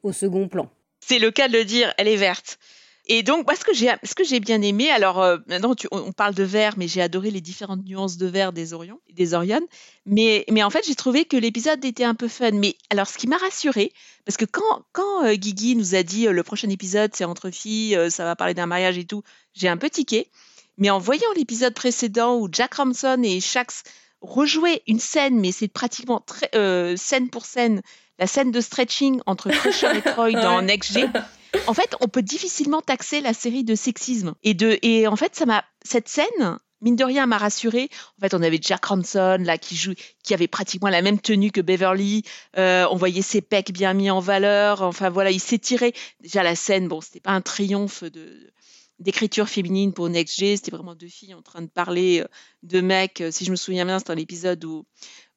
[0.03, 0.69] au second plan.
[0.99, 2.59] C'est le cas de le dire, elle est verte.
[3.07, 6.11] Et donc, moi, ce que j'ai, ce que j'ai bien aimé, alors euh, maintenant on
[6.11, 9.65] parle de vert, mais j'ai adoré les différentes nuances de vert des Orions, des Oriones.
[10.07, 12.51] Mais, mais en fait, j'ai trouvé que l'épisode était un peu fun.
[12.51, 13.91] Mais alors, ce qui m'a rassuré,
[14.25, 17.97] parce que quand, quand euh, Guigui nous a dit le prochain épisode c'est entre filles,
[18.09, 19.21] ça va parler d'un mariage et tout,
[19.53, 20.27] j'ai un peu tiqué.
[20.77, 23.83] Mais en voyant l'épisode précédent où Jack Ramson et Shax
[24.21, 27.81] rejouaient une scène, mais c'est pratiquement très, euh, scène pour scène,
[28.19, 31.07] la scène de stretching entre Crusher et Troy dans Next G.
[31.67, 34.35] En fait, on peut difficilement taxer la série de sexisme.
[34.43, 37.89] Et, de, et en fait, ça m'a, cette scène, mine de rien, m'a rassuré.
[38.17, 41.51] En fait, on avait Jack Hanson là qui joue, qui avait pratiquement la même tenue
[41.51, 42.23] que Beverly.
[42.57, 44.81] Euh, on voyait ses pecs bien mis en valeur.
[44.81, 45.93] Enfin voilà, il s'est tiré.
[46.19, 48.51] Déjà la scène, bon, c'était pas un triomphe de
[48.99, 50.55] d'écriture féminine pour Next G.
[50.55, 52.27] C'était vraiment deux filles en train de parler euh,
[52.63, 53.21] de mecs.
[53.21, 54.85] Euh, si je me souviens bien, c'est dans l'épisode où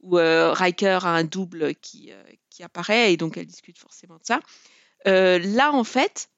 [0.01, 2.13] où Riker a un double qui
[2.51, 4.41] qui apparaît et donc elle discute forcément de ça.
[5.05, 6.29] là, en fait,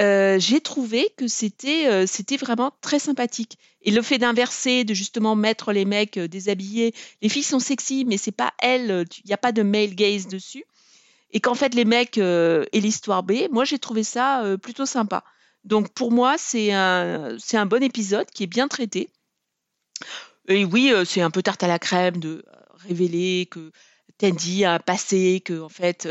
[0.00, 3.58] euh, j'ai trouvé que c'était euh, c'était vraiment très sympathique.
[3.82, 8.04] Et le fait d'inverser, de justement mettre les mecs euh, déshabillés, les filles sont sexy,
[8.04, 10.64] mais c'est pas elles, il n'y a pas de male gaze dessus.
[11.32, 15.24] Et qu'en fait les mecs et l'histoire B, moi j'ai trouvé ça plutôt sympa.
[15.68, 19.10] Donc pour moi c'est un bon épisode qui est bien traité.
[20.48, 22.44] Et oui, c'est un peu tarte à la crème de
[22.88, 23.70] révéler que
[24.16, 26.08] Tandy a un passé, que en fait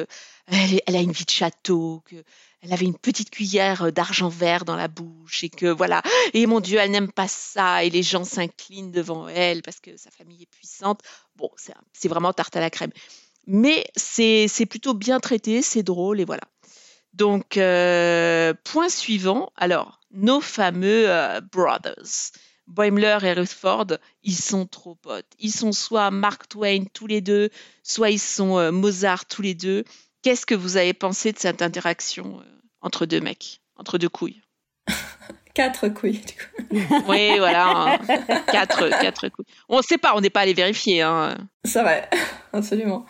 [0.48, 2.24] elle, elle, a une vie de château, que
[2.62, 6.02] elle avait une petite cuillère euh, d'argent vert dans la bouche et que voilà,
[6.34, 9.96] et mon Dieu, elle n'aime pas ça et les gens s'inclinent devant elle parce que
[9.98, 11.02] sa famille est puissante.
[11.36, 11.50] Bon,
[11.94, 12.92] c'est vraiment tarte à la crème.
[13.46, 16.44] Mais c'est plutôt bien traité, c'est drôle et voilà.
[17.14, 22.32] Donc, euh, point suivant, alors, nos fameux euh, brothers.
[22.68, 25.32] Boimler et Rutherford, ils sont trop potes.
[25.40, 27.50] Ils sont soit Mark Twain tous les deux,
[27.82, 29.86] soit ils sont Mozart tous les deux.
[30.28, 32.44] Qu'est-ce que vous avez pensé de cette interaction euh,
[32.82, 34.42] entre deux mecs, entre deux couilles?
[35.54, 37.04] Quatre couilles, du coup.
[37.08, 37.70] Oui, voilà.
[37.70, 37.98] Hein.
[38.52, 39.46] quatre, quatre couilles.
[39.70, 41.02] On ne sait pas, on n'est pas allé vérifier.
[41.02, 41.38] Hein.
[41.64, 42.10] C'est vrai,
[42.54, 43.06] absolument.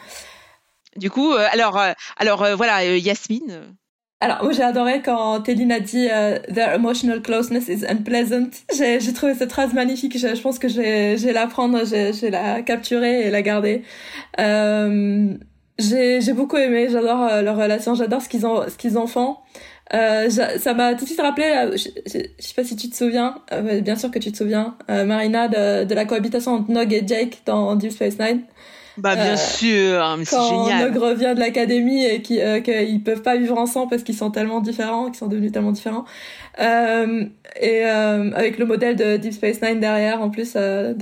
[0.95, 3.75] Du coup, euh, alors, euh, alors voilà, Yasmine.
[4.19, 6.07] Alors, moi, j'ai adoré quand Téline a dit
[6.53, 8.49] Their emotional closeness is unpleasant.
[8.75, 10.17] J'ai trouvé cette phrase magnifique.
[10.17, 13.83] Je, pense que je vais, la prendre, je, vais la capturer et la garder.
[15.79, 19.05] J'ai j'ai beaucoup aimé, j'adore euh, leur relation, j'adore ce qu'ils en ce qu'ils en
[19.05, 19.37] font.
[19.93, 22.95] Euh, ça m'a tout de suite rappelé, euh, je, je, sais pas si tu te
[22.95, 26.91] souviens, euh, bien sûr que tu te souviens, Marina de, de la cohabitation entre Nog
[26.91, 28.41] et Jake dans Deep Space Nine.
[28.97, 30.91] Bah bien sûr, mais c'est génial.
[30.93, 34.59] Quand Nog revient de l'académie et qu'ils peuvent pas vivre ensemble parce qu'ils sont tellement
[34.59, 36.05] différents, qu'ils sont devenus tellement différents.
[36.59, 37.25] Euh,
[37.61, 40.93] et euh, avec le modèle de Deep Space Nine derrière, en plus, euh,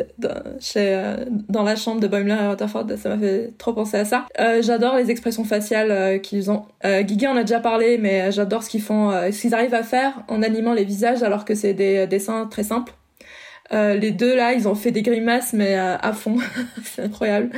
[0.59, 4.05] chez, euh, dans la chambre de Boimler et Rutherford, ça m'a fait trop penser à
[4.05, 4.25] ça.
[4.39, 6.63] Euh, j'adore les expressions faciales qu'ils ont.
[6.83, 10.13] Guigui en a déjà parlé, mais j'adore ce qu'ils font, ce qu'ils arrivent à faire
[10.27, 12.93] en animant les visages alors que c'est des dessins très simples.
[13.71, 16.37] Les deux là, ils ont fait des grimaces mais à fond,
[16.83, 17.49] c'est incroyable.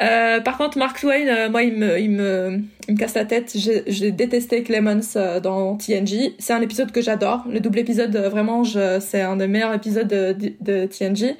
[0.00, 3.24] Euh, par contre, Mark Twain, euh, moi, il me, il me, il me casse la
[3.24, 3.52] tête.
[3.54, 6.34] J'ai détesté Clemens euh, dans TNG.
[6.38, 7.44] C'est un épisode que j'adore.
[7.48, 11.36] Le double épisode, vraiment, c'est un des meilleurs épisodes de, de, TNG.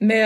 [0.00, 0.22] Mais,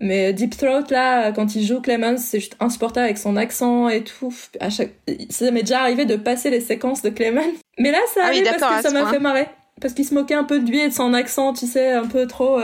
[0.00, 4.04] mais Deep Throat, là, quand il joue Clemens, c'est juste insupportable avec son accent et
[4.04, 4.34] tout.
[4.60, 4.90] À chaque...
[5.30, 7.54] Ça m'est déjà arrivé de passer les séquences de Clemens.
[7.78, 9.46] Mais là, ça ah parce que ça m'a fait marrer.
[9.80, 12.06] Parce qu'il se moquait un peu de lui et de son accent, tu sais, un
[12.06, 12.58] peu trop...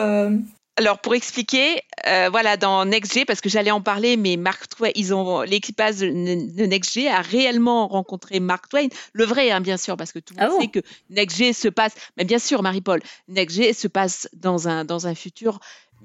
[0.76, 4.90] Alors pour expliquer, euh, voilà dans NextG parce que j'allais en parler, mais Mark Twain,
[4.96, 9.96] ils ont l'équipage de NextG a réellement rencontré Mark Twain, le vrai hein, bien sûr
[9.96, 13.00] parce que tout le monde ah sait que NextG se passe, mais bien sûr Marie-Paul,
[13.28, 15.60] NextG se passe dans un dans un futur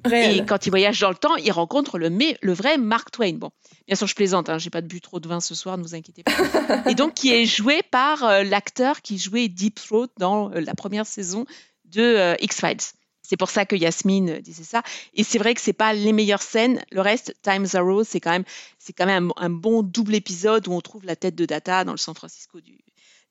[0.06, 0.38] Réel.
[0.38, 3.34] et quand il voyage dans le temps, il rencontre le mais, le vrai Mark Twain.
[3.34, 3.52] Bon,
[3.88, 5.96] bien sûr je plaisante, hein, j'ai pas but trop de vin ce soir, ne vous
[5.96, 6.32] inquiétez pas.
[6.90, 10.76] et donc qui est joué par euh, l'acteur qui jouait Deep Throat dans euh, la
[10.76, 11.46] première saison
[11.86, 12.94] de X Files.
[13.30, 14.82] C'est pour ça que Yasmine disait ça.
[15.14, 16.84] Et c'est vrai que c'est pas les meilleures scènes.
[16.92, 18.44] Le reste, Time Zero, c'est quand même,
[18.80, 21.92] c'est quand même un, bon double épisode où on trouve la tête de Data dans
[21.92, 22.80] le San Francisco du.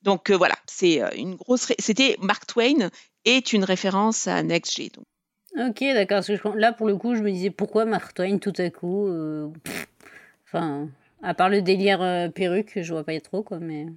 [0.01, 1.73] Donc euh, voilà, c'est euh, une grosse.
[1.79, 2.89] C'était Mark Twain
[3.25, 4.89] est une référence à Next G.
[4.95, 5.05] Donc.
[5.57, 6.21] Ok, d'accord.
[6.55, 9.07] Là, pour le coup, je me disais pourquoi Mark Twain tout à coup.
[9.07, 9.47] Euh,
[10.45, 10.89] enfin,
[11.23, 13.87] à part le délire perruque, je vois pas trop quoi, mais.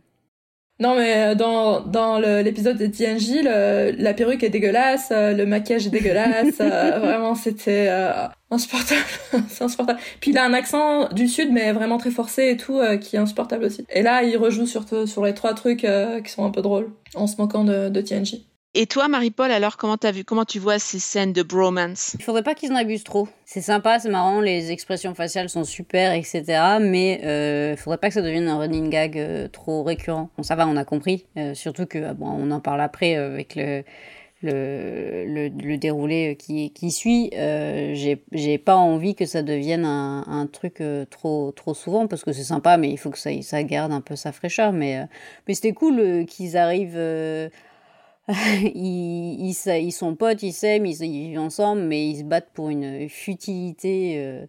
[0.83, 3.45] Non, mais euh, dans, dans l'épisode de TNJ,
[3.99, 6.61] la perruque est dégueulasse, euh, le maquillage est dégueulasse.
[6.61, 7.88] Euh, vraiment, c'était
[8.51, 9.01] insupportable.
[9.49, 10.01] c'est insupportable.
[10.21, 13.21] Puis il a un accent du sud, mais vraiment très forcé et tout, qui est
[13.21, 13.87] insupportable aussi.
[13.91, 15.87] Et là, il rejoue surtout sur les trois trucs
[16.25, 18.38] qui sont un peu drôles, en se moquant de, de TNJ.
[18.75, 22.17] Et toi, Marie-Paul, alors comment as vu, comment tu vois ces scènes de bromance?
[22.19, 23.29] Il faudrait pas qu'ils en abusent trop.
[23.45, 26.79] C'est sympa, c'est marrant, les expressions faciales sont super, etc.
[26.81, 30.31] Mais euh, faudrait pas que ça devienne un running gag euh, trop récurrent.
[30.39, 31.27] Bon, ça va, on a compris.
[31.37, 33.85] Euh, surtout que, ah bon, on en parle après euh, avec le
[34.45, 37.95] le, le, déroulé qui, qui suit, euh,
[38.33, 42.43] j'ai pas envie que ça devienne un, un truc trop, trop souvent parce que c'est
[42.43, 44.73] sympa, mais il faut que ça, ça garde un peu sa fraîcheur.
[44.73, 45.07] Mais,
[45.47, 46.99] mais c'était cool qu'ils arrivent
[48.75, 49.55] ils,
[49.93, 54.47] sont potes, ils s'aiment, ils, vivent ensemble, mais ils se battent pour une futilité euh,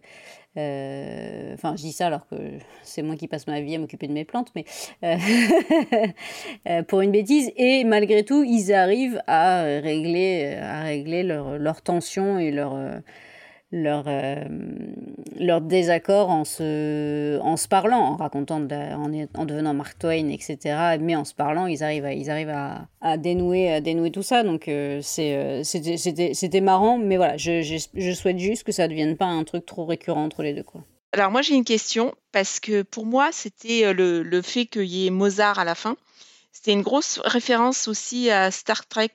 [0.56, 2.36] Euh, enfin, je dis ça alors que
[2.84, 4.64] c'est moi qui passe ma vie à m'occuper de mes plantes, mais
[6.88, 7.50] pour une bêtise.
[7.56, 12.78] Et malgré tout, ils arrivent à régler, à régler leur, leur tension et leur
[13.74, 14.44] leur, euh,
[15.38, 20.96] leur désaccord en se, en se parlant, en racontant, en, en, devenant Mark Twain, etc.
[21.00, 22.54] Mais en se parlant, ils arrivent à, ils arrivent
[23.00, 24.44] à, dénouer, à dénouer tout ça.
[24.44, 29.16] Donc euh, euh, c'était marrant, mais voilà, je, je, souhaite juste que ça ne devienne
[29.16, 30.62] pas un truc trop récurrent entre les deux.
[30.62, 30.82] Quoi.
[31.12, 35.06] Alors moi j'ai une question, parce que pour moi c'était le, le fait qu'il y
[35.06, 35.96] ait Mozart à la fin.
[36.52, 39.10] C'était une grosse référence aussi à Star Trek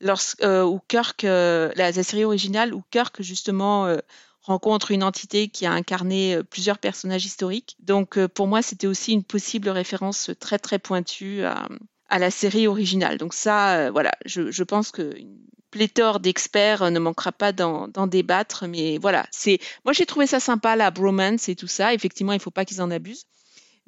[0.00, 3.98] lorsque euh, Kirk, euh, la, série originale, où Kirk justement euh,
[4.42, 7.76] rencontre une entité qui a incarné plusieurs personnages historiques.
[7.80, 13.18] Donc pour moi, c'était aussi une possible référence très très pointue à, la série originale.
[13.18, 15.36] Donc ça, voilà, je, pense qu'une
[15.72, 18.68] pléthore d'experts ne manquera pas d'en débattre.
[18.68, 21.92] Mais voilà, c'est moi j'ai trouvé ça sympa, la bromance et tout ça.
[21.92, 23.26] Effectivement, il ne faut pas qu'ils en abusent.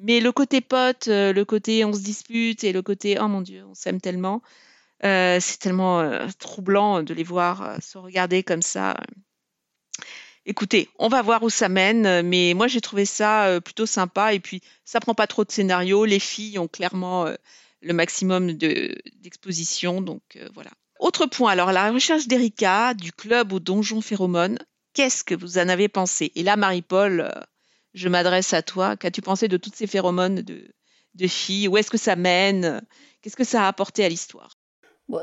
[0.01, 3.63] Mais le côté pote, le côté on se dispute et le côté oh mon dieu,
[3.65, 4.41] on s'aime tellement,
[5.01, 8.95] c'est tellement euh, troublant de les voir euh, se regarder comme ça.
[10.45, 14.39] Écoutez, on va voir où ça mène, mais moi j'ai trouvé ça plutôt sympa et
[14.39, 16.05] puis ça prend pas trop de scénario.
[16.05, 17.27] Les filles ont clairement
[17.81, 20.71] le maximum d'exposition, donc voilà.
[20.99, 24.57] Autre point, alors la recherche d'Erika du club au donjon phéromone.
[24.93, 26.31] Qu'est-ce que vous en avez pensé?
[26.35, 27.31] Et là, Marie-Paul,
[27.93, 28.97] je m'adresse à toi.
[28.97, 31.67] Qu'as-tu pensé de toutes ces phéromones de filles?
[31.67, 32.81] Où est-ce que ça mène?
[33.21, 34.58] Qu'est-ce que ça a apporté à l'histoire?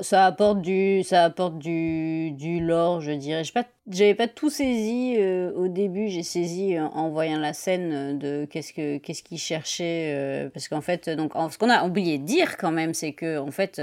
[0.00, 3.42] Ça apporte du, ça apporte du, du lore, je dirais.
[3.88, 6.08] J'avais pas tout saisi euh, au début.
[6.08, 10.68] J'ai saisi euh, en voyant la scène euh, de qu'est-ce que, qu'est-ce qu'ils cherchaient, parce
[10.68, 13.80] qu'en fait, donc, ce qu'on a oublié de dire quand même, c'est que en fait,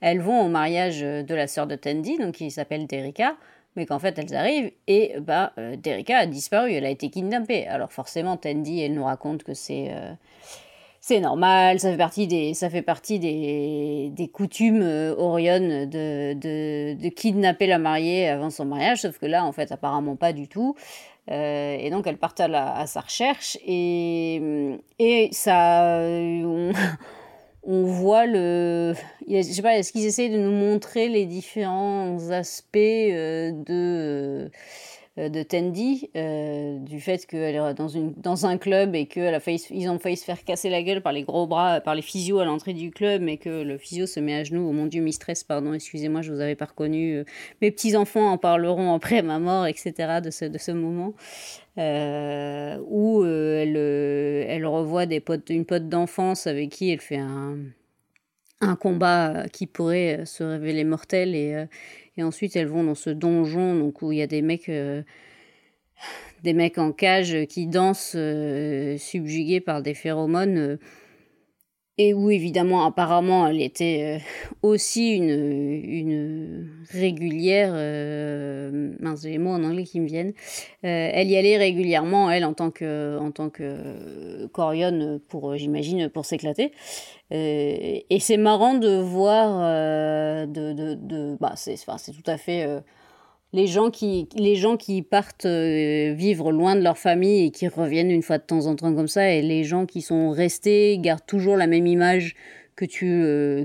[0.00, 3.36] elles vont au mariage de la sœur de Tandy, donc qui s'appelle Derika,
[3.76, 7.66] mais qu'en fait elles arrivent et bah a disparu, elle a été kidnappée.
[7.68, 9.90] Alors forcément, Tandy, elle nous raconte que c'est
[11.08, 16.34] c'est normal, ça fait partie des, ça fait partie des, des coutumes euh, Orion de,
[16.34, 20.32] de, de, kidnapper la mariée avant son mariage, sauf que là, en fait, apparemment pas
[20.32, 20.74] du tout.
[21.30, 26.72] Euh, et donc, elle part à, la, à sa recherche et, et ça, on,
[27.62, 28.94] on voit le,
[29.28, 34.48] je sais pas, est-ce qu'ils essayent de nous montrer les différents aspects euh, de euh,
[35.16, 39.98] de Tandy, euh, du fait qu'elle est dans, une, dans un club et qu'ils ont
[39.98, 42.74] failli se faire casser la gueule par les gros bras, par les physios à l'entrée
[42.74, 44.68] du club, mais que le physio se met à genoux.
[44.68, 47.16] Oh mon Dieu, mistress, pardon, excusez-moi, je vous avais pas reconnu.
[47.16, 47.24] Euh,
[47.62, 50.20] mes petits-enfants en parleront après ma mort, etc.
[50.22, 51.14] de ce, de ce moment.
[51.78, 57.56] où elle, elle revoit des potes, une pote d'enfance avec qui elle fait un,
[58.60, 61.66] un combat qui pourrait se révéler mortel et
[62.16, 65.02] et ensuite, elles vont dans ce donjon donc, où il y a des mecs, euh,
[66.42, 70.58] des mecs en cage qui dansent euh, subjugués par des phéromones.
[70.58, 70.76] Euh,
[71.98, 74.20] et où évidemment apparemment elle était
[74.60, 77.72] aussi une, régulière,
[79.00, 80.34] mince les mots en anglais qui me viennent,
[80.82, 84.46] elle y allait régulièrement elle en tant que en tant que
[85.28, 86.72] pour j'imagine pour s'éclater.
[87.32, 92.64] Euh, et c'est marrant de voir, euh, de, de, de, bah c'est tout à fait
[92.64, 92.80] euh,
[93.52, 98.10] les gens qui, les gens qui partent vivre loin de leur famille et qui reviennent
[98.10, 101.26] une fois de temps en temps comme ça, et les gens qui sont restés gardent
[101.26, 102.36] toujours la même image
[102.76, 103.06] que tu,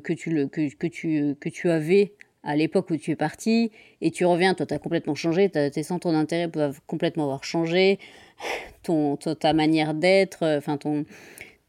[0.01, 3.71] que tu, le, que, que, tu, que tu avais à l'époque où tu es parti,
[4.01, 7.99] et tu reviens, toi tu as complètement changé, tes centres d'intérêt peuvent complètement avoir changé,
[8.83, 11.05] ton, ta manière d'être, enfin ton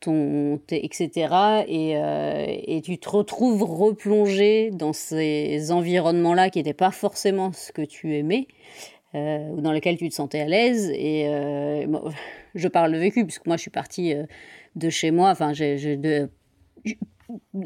[0.03, 1.65] ton, etc.
[1.69, 7.73] Et, euh, et, tu te retrouves replongé dans ces environnements-là qui n'étaient pas forcément ce
[7.73, 8.47] que tu aimais,
[9.15, 10.91] euh, ou dans lesquels tu te sentais à l'aise.
[10.95, 11.87] Et euh,
[12.55, 14.15] je parle de vécu, puisque moi je suis partie
[14.77, 15.97] de chez moi, enfin j'ai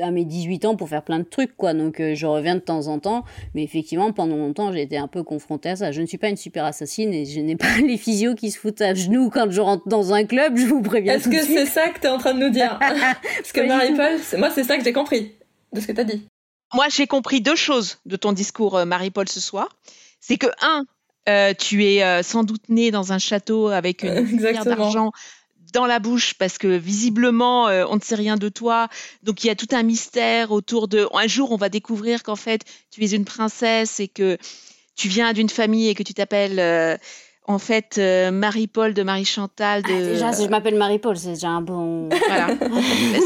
[0.00, 1.74] à mes 18 ans pour faire plein de trucs, quoi.
[1.74, 3.24] Donc, euh, je reviens de temps en temps.
[3.54, 5.92] Mais effectivement, pendant longtemps, j'ai été un peu confrontée à ça.
[5.92, 8.58] Je ne suis pas une super assassine et je n'ai pas les physios qui se
[8.58, 11.14] foutent à genoux quand je rentre dans un club, je vous préviens.
[11.14, 14.38] Est-ce que c'est ça que tu es en train de nous dire Parce que Marie-Paul,
[14.38, 15.32] moi, c'est ça que j'ai compris
[15.72, 16.26] de ce que tu as dit.
[16.74, 19.68] Moi, j'ai compris deux choses de ton discours, euh, Marie-Paul, ce soir.
[20.20, 20.84] C'est que, un,
[21.28, 25.12] euh, tu es sans doute née dans un château avec une pierre d'argent
[25.76, 28.88] dans la bouche parce que visiblement euh, on ne sait rien de toi.
[29.22, 31.06] Donc il y a tout un mystère autour de.
[31.12, 34.38] Un jour on va découvrir qu'en fait tu es une princesse et que
[34.96, 36.58] tu viens d'une famille et que tu t'appelles.
[36.58, 36.96] Euh,
[37.48, 39.82] en fait, euh, Marie-Paul de Marie-Chantal.
[39.82, 39.88] De...
[39.88, 42.08] Ah, déjà, si je m'appelle Marie-Paul, c'est déjà un bon.
[42.26, 42.48] Voilà.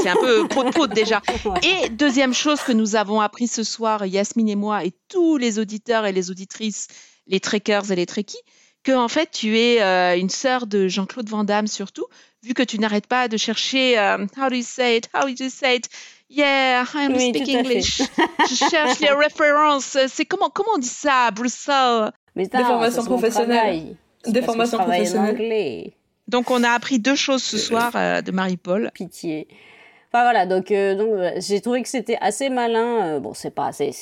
[0.03, 1.22] c'est un peu pot de déjà.
[1.62, 5.59] Et deuxième chose que nous avons appris ce soir, Yasmine et moi, et tous les
[5.59, 6.88] auditeurs et les auditrices,
[7.28, 8.42] les trekkers et les trekkies,
[8.82, 12.06] que en fait tu es euh, une sœur de Jean-Claude Van Damme surtout,
[12.42, 15.28] vu que tu n'arrêtes pas de chercher euh, how do you say it, how do
[15.38, 15.88] you say it,
[16.30, 17.58] yeah, I am Oui, speak tout à fait.
[17.58, 18.02] English.
[18.50, 19.98] Je cherche les références.
[20.08, 22.10] C'est comment comment on dit ça, à Bruxelles?
[22.36, 23.96] Mais Des formations professionnelles.
[24.26, 25.34] Des formations professionnelles.
[25.34, 25.92] anglais.
[26.28, 28.90] Donc on a appris deux choses ce soir euh, de Marie-Paul.
[28.94, 29.48] Pitié.
[30.12, 33.06] Enfin voilà, donc, euh, donc euh, j'ai trouvé que c'était assez malin.
[33.16, 33.92] euh, bon, c'est pas, c'est,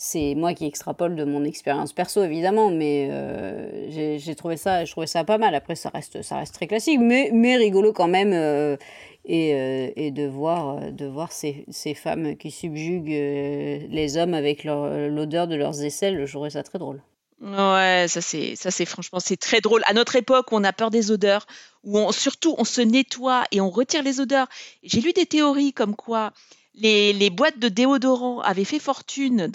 [0.00, 4.92] c'est, moi qui extrapole de mon expérience perso évidemment, mais euh, j'ai, trouvé ça, je
[4.92, 5.56] trouvais ça pas mal.
[5.56, 8.32] Après, ça reste, ça reste très classique, mais, mais rigolo quand même.
[8.32, 8.76] euh,
[9.24, 14.64] et, euh, et de voir, de voir ces, ces femmes qui subjuguent les hommes avec
[14.64, 17.02] l'odeur de leurs aisselles, je trouvais ça très drôle.
[17.40, 19.82] Ouais, ça c'est ça c'est franchement c'est très drôle.
[19.86, 21.46] À notre époque, où on a peur des odeurs,
[21.84, 24.48] où on, surtout on se nettoie et on retire les odeurs.
[24.82, 26.32] J'ai lu des théories comme quoi
[26.78, 29.50] les, boîtes de déodorants avaient fait fortune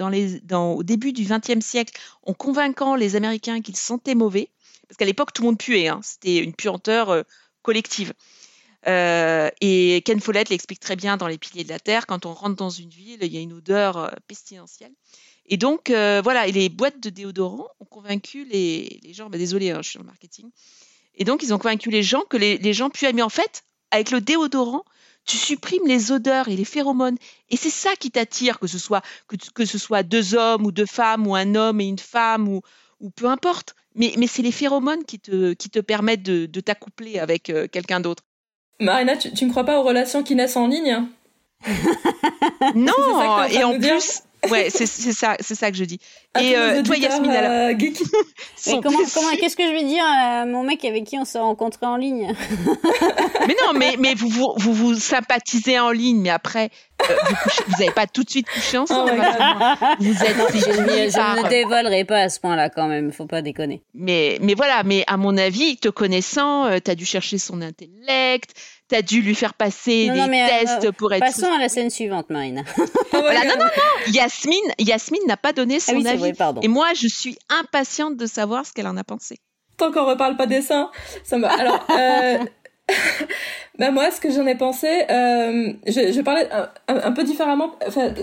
[0.52, 4.50] au début du XXe siècle en convainquant les Américains qu'ils sentaient mauvais.
[4.88, 5.88] Parce qu'à l'époque, tout le monde puait.
[5.88, 6.02] hein.
[6.04, 7.24] C'était une puanteur euh,
[7.62, 8.14] collective.
[8.86, 12.06] Euh, et Ken Follett l'explique très bien dans Les Piliers de la Terre.
[12.06, 14.92] Quand on rentre dans une ville, il y a une odeur euh, pestilentielle.
[15.46, 19.72] Et donc, voilà, et les boîtes de déodorants ont convaincu les, les gens, bah, désolé,
[19.72, 20.50] hein, je suis dans le marketing,
[21.16, 23.12] et donc ils ont convaincu les gens que les, les gens puaient.
[23.12, 24.86] Mais en fait, avec le déodorant,
[25.26, 27.18] tu supprimes les odeurs et les phéromones.
[27.50, 30.72] Et c'est ça qui t'attire, que ce soit que, que ce soit deux hommes ou
[30.72, 32.62] deux femmes, ou un homme et une femme, ou,
[33.00, 33.76] ou peu importe.
[33.96, 37.68] Mais, mais c'est les phéromones qui te, qui te permettent de, de t'accoupler avec euh,
[37.68, 38.24] quelqu'un d'autre.
[38.80, 41.06] Marina, tu, tu ne crois pas aux relations qui naissent en ligne
[42.76, 46.00] Non, en train et en plus, ouais, c'est c'est ça, c'est ça que je dis.
[46.34, 47.74] À et euh, toi, alors, euh,
[48.82, 51.86] comment, comment, qu'est-ce que je vais dire à mon mec avec qui on s'est rencontrés
[51.86, 52.34] en ligne?
[53.48, 56.70] Mais non, mais, mais vous, vous, vous vous sympathisez en ligne, mais après,
[57.02, 59.12] euh, vous couchez- vous n'avez pas tout de suite couché ensemble.
[59.14, 59.26] Oh God.
[59.26, 59.96] Raphaël.
[60.00, 60.60] vous êtes Non, je,
[61.10, 63.84] je par- ne dévoilerai pas à ce point-là quand même, faut pas déconner.
[63.94, 68.54] mais, mais voilà, mais à mon avis, te connaissant, tu as dû chercher son intellect,
[68.94, 71.20] tu as dû lui faire passer Non, des non, mais, euh, tests pour être.
[71.20, 72.62] Passons à la scène suivante, Marina.
[73.16, 76.20] Oh Voilà, non, non, non, Yasmine, Yasmine n'a pas donné son Ah oui, c'est avis.
[76.20, 76.62] vrai, pardon.
[76.62, 79.38] Et moi, je suis impatiente de savoir ce qu'elle en a pensé.
[79.78, 80.90] Tant qu'on reparle pas des seins,
[81.24, 81.46] ça me.
[81.46, 82.40] Alors, euh...
[83.80, 87.24] bah moi, ce que j'en ai pensé, euh, je, je parlais un, un- un peu
[87.24, 87.76] différemment.
[87.88, 88.14] Enfin,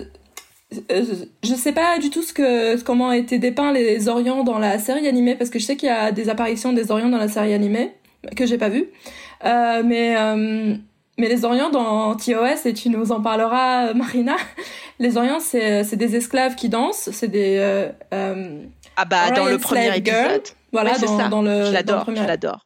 [0.91, 1.05] euh,
[1.43, 4.79] je sais pas du tout ce que comment ont été dépeints les Orients dans la
[4.79, 7.29] série animée parce que je sais qu'il y a des apparitions des Orients dans la
[7.29, 7.93] série animée
[8.37, 8.87] que j'ai pas vu,
[9.45, 10.75] euh, mais euh,
[11.19, 14.37] mais les Orients dans TOS et tu nous en parleras, Marina.
[14.99, 18.63] Les Orients, c'est c'est des esclaves qui dansent, c'est des euh, euh,
[18.97, 20.43] Ah bah, dans le premier épisode.
[20.73, 21.29] voilà c'est dans, ça.
[21.29, 22.61] dans le je l'adore, premier- je l'adore.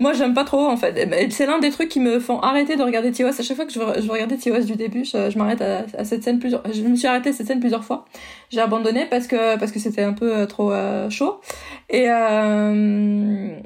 [0.00, 0.94] moi, j'aime pas trop, en fait.
[1.30, 3.38] C'est l'un des trucs qui me font arrêter de regarder TOS.
[3.38, 6.04] À chaque fois que je je regarder TOS du début, je, je m'arrête à, à
[6.04, 8.04] cette scène plusieurs, je me suis arrêtée à cette scène plusieurs fois.
[8.50, 11.40] J'ai abandonné parce que, parce que c'était un peu euh, trop euh, chaud.
[11.90, 13.56] Et, euh,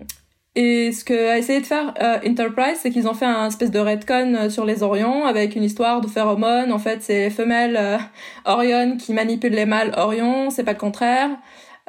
[0.56, 3.70] et ce que a essayé de faire euh, Enterprise, c'est qu'ils ont fait un espèce
[3.70, 6.72] de retcon euh, sur les Orions avec une histoire de phéromones.
[6.72, 7.98] En fait, c'est les femelles euh,
[8.46, 11.28] Orion qui manipulent les mâles Orion, c'est pas le contraire.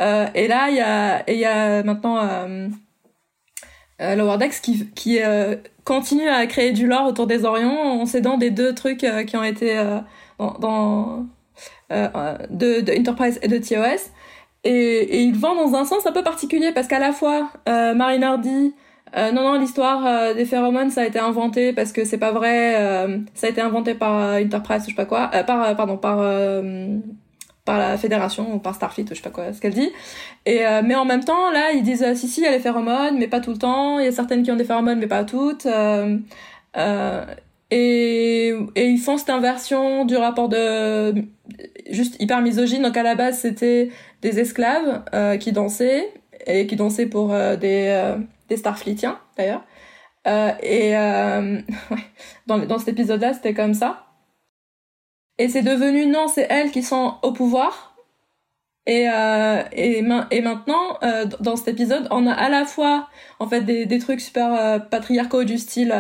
[0.02, 2.28] Euh, et là, il y a, y a maintenant
[4.00, 5.20] Lower Decks qui,
[5.86, 9.44] continue à créer du lore autour des Orions en s'aidant des deux trucs qui ont
[9.44, 9.82] été
[10.40, 11.26] dans,
[11.90, 14.12] de Enterprise et de TOS.
[14.68, 17.94] Et, et il vend dans un sens un peu particulier parce qu'à la fois euh,
[17.94, 18.74] Mariner dit
[19.16, 22.34] euh, non non l'histoire euh, des phéromones ça a été inventé parce que c'est pas
[22.34, 25.96] vrai euh, ça a été inventé par Enterprise ou je sais pas quoi par pardon
[25.96, 26.18] par
[27.64, 29.90] par la fédération ou par Starfleet je sais pas quoi ce qu'elle dit.
[30.46, 33.18] Et mais en même temps là ils disent si si il y a les phéromones
[33.18, 34.00] mais pas tout le temps.
[34.00, 35.66] Il y a certaines qui ont des phéromones mais pas toutes
[37.70, 41.14] et, ils font cette inversion du rapport de
[41.90, 42.84] juste hyper misogyne.
[42.84, 43.90] Donc à la base c'était
[44.22, 46.14] des esclaves euh, qui dansaient
[46.46, 48.18] et qui dansaient pour euh, des euh,
[48.50, 49.64] des Starfleetiens d'ailleurs.
[50.28, 50.94] Euh, et
[52.48, 54.06] dans dans cet épisode là c'était comme ça.
[55.38, 57.96] Et c'est devenu non c'est elles qui sont au pouvoir.
[58.86, 59.08] Et
[59.74, 60.98] et, main- et maintenant
[61.42, 63.10] dans cet épisode on a à la fois
[63.40, 65.94] en fait des des trucs super patriarcaux du style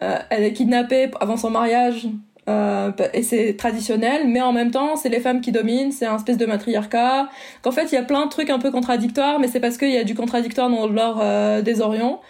[0.00, 2.08] elle est kidnappée avant son mariage
[2.48, 6.16] euh, et c'est traditionnel, mais en même temps, c'est les femmes qui dominent, c'est un
[6.16, 7.28] espèce de matriarcat.
[7.62, 9.90] Qu'en fait, il y a plein de trucs un peu contradictoires, mais c'est parce qu'il
[9.90, 12.20] y a du contradictoire dans l'or euh, des Orions.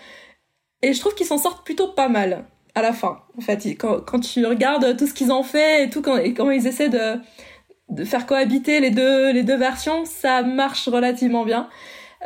[0.83, 2.45] Et je trouve qu'ils s'en sortent plutôt pas mal
[2.75, 3.19] à la fin.
[3.37, 6.51] En fait, quand, tu regardes tout ce qu'ils ont fait et tout, quand, et comment
[6.51, 11.69] ils essaient de, faire cohabiter les deux, les deux versions, ça marche relativement bien.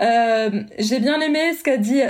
[0.01, 2.03] Euh, J'ai bien aimé ce qu'a dit.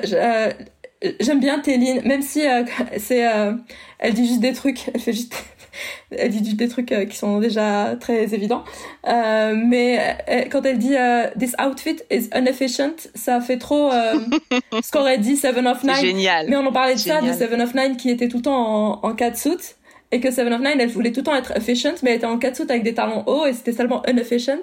[1.04, 2.64] Euh, J'aime bien Téline, même si euh,
[2.98, 3.52] c'est, euh,
[3.98, 5.34] elle dit juste des trucs, elle fait juste
[6.10, 8.64] elle dit des trucs qui sont déjà très évidents.
[9.06, 10.18] mais
[10.50, 10.96] quand elle dit
[11.38, 13.90] This outfit is inefficient, ça fait trop
[14.82, 15.94] ce qu'aurait dit Seven of Nine.
[15.94, 16.46] Génial.
[16.48, 19.00] Mais on en parlait de ça, de Seven of Nine qui était tout le temps
[19.02, 19.76] en, en catsuit
[20.12, 22.26] et que Seven of Nine, elle voulait tout le temps être efficient, mais elle était
[22.26, 24.62] en catsuit avec des talons hauts et c'était seulement inefficient.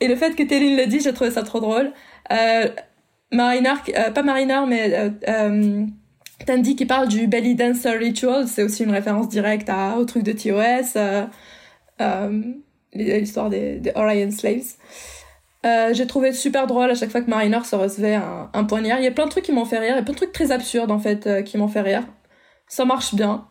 [0.00, 1.92] Et le fait que Téline le dit, j'ai trouvé ça trop drôle.
[2.30, 2.68] Euh,
[3.30, 5.86] Marinar, euh, pas Marinar, mais euh, euh,
[6.46, 10.22] Tandy qui parle du belly dancer ritual, c'est aussi une référence directe à, au truc
[10.22, 10.98] de TOS,
[12.00, 12.42] euh,
[12.94, 14.76] l'histoire des, Orion Slaves.
[15.92, 18.18] j'ai trouvé super drôle à chaque fois que Marinar se recevait
[18.54, 18.98] un, poignard.
[18.98, 20.18] Il y a plein de trucs qui m'ont fait rire, il y a plein de
[20.18, 22.04] trucs très absurdes en fait qui m'ont fait rire.
[22.66, 23.46] Ça marche bien.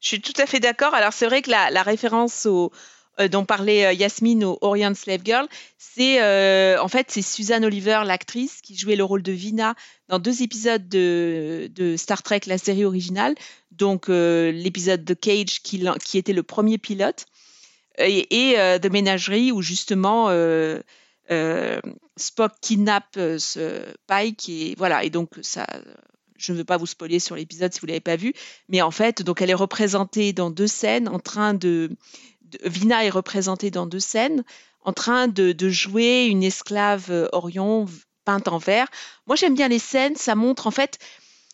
[0.00, 0.94] Je suis tout à fait d'accord.
[0.94, 2.70] Alors c'est vrai que la, référence au,
[3.30, 5.46] dont parlait euh, Yasmine au Orient Slave Girl,
[5.78, 9.74] c'est euh, en fait c'est Suzanne Oliver, l'actrice, qui jouait le rôle de Vina
[10.08, 13.34] dans deux épisodes de, Star Trek, la série originale.
[13.72, 17.26] Donc l'épisode de Cage qui, qui, était le premier pilote.
[17.98, 20.28] Et, et de Ménagerie où justement
[22.16, 25.04] Spock kidnappe ce Pike et voilà.
[25.04, 25.66] Et donc ça
[26.36, 28.34] je ne veux pas vous spoiler sur l'épisode si vous l'avez pas vu,
[28.68, 31.90] mais en fait, donc elle est représentée dans deux scènes en train de,
[32.64, 34.44] Vina est représentée dans deux scènes
[34.82, 37.86] en train de, jouer une esclave euh, Orion
[38.24, 38.88] peinte en vert.
[39.26, 40.98] Moi, j'aime bien les scènes, ça montre en fait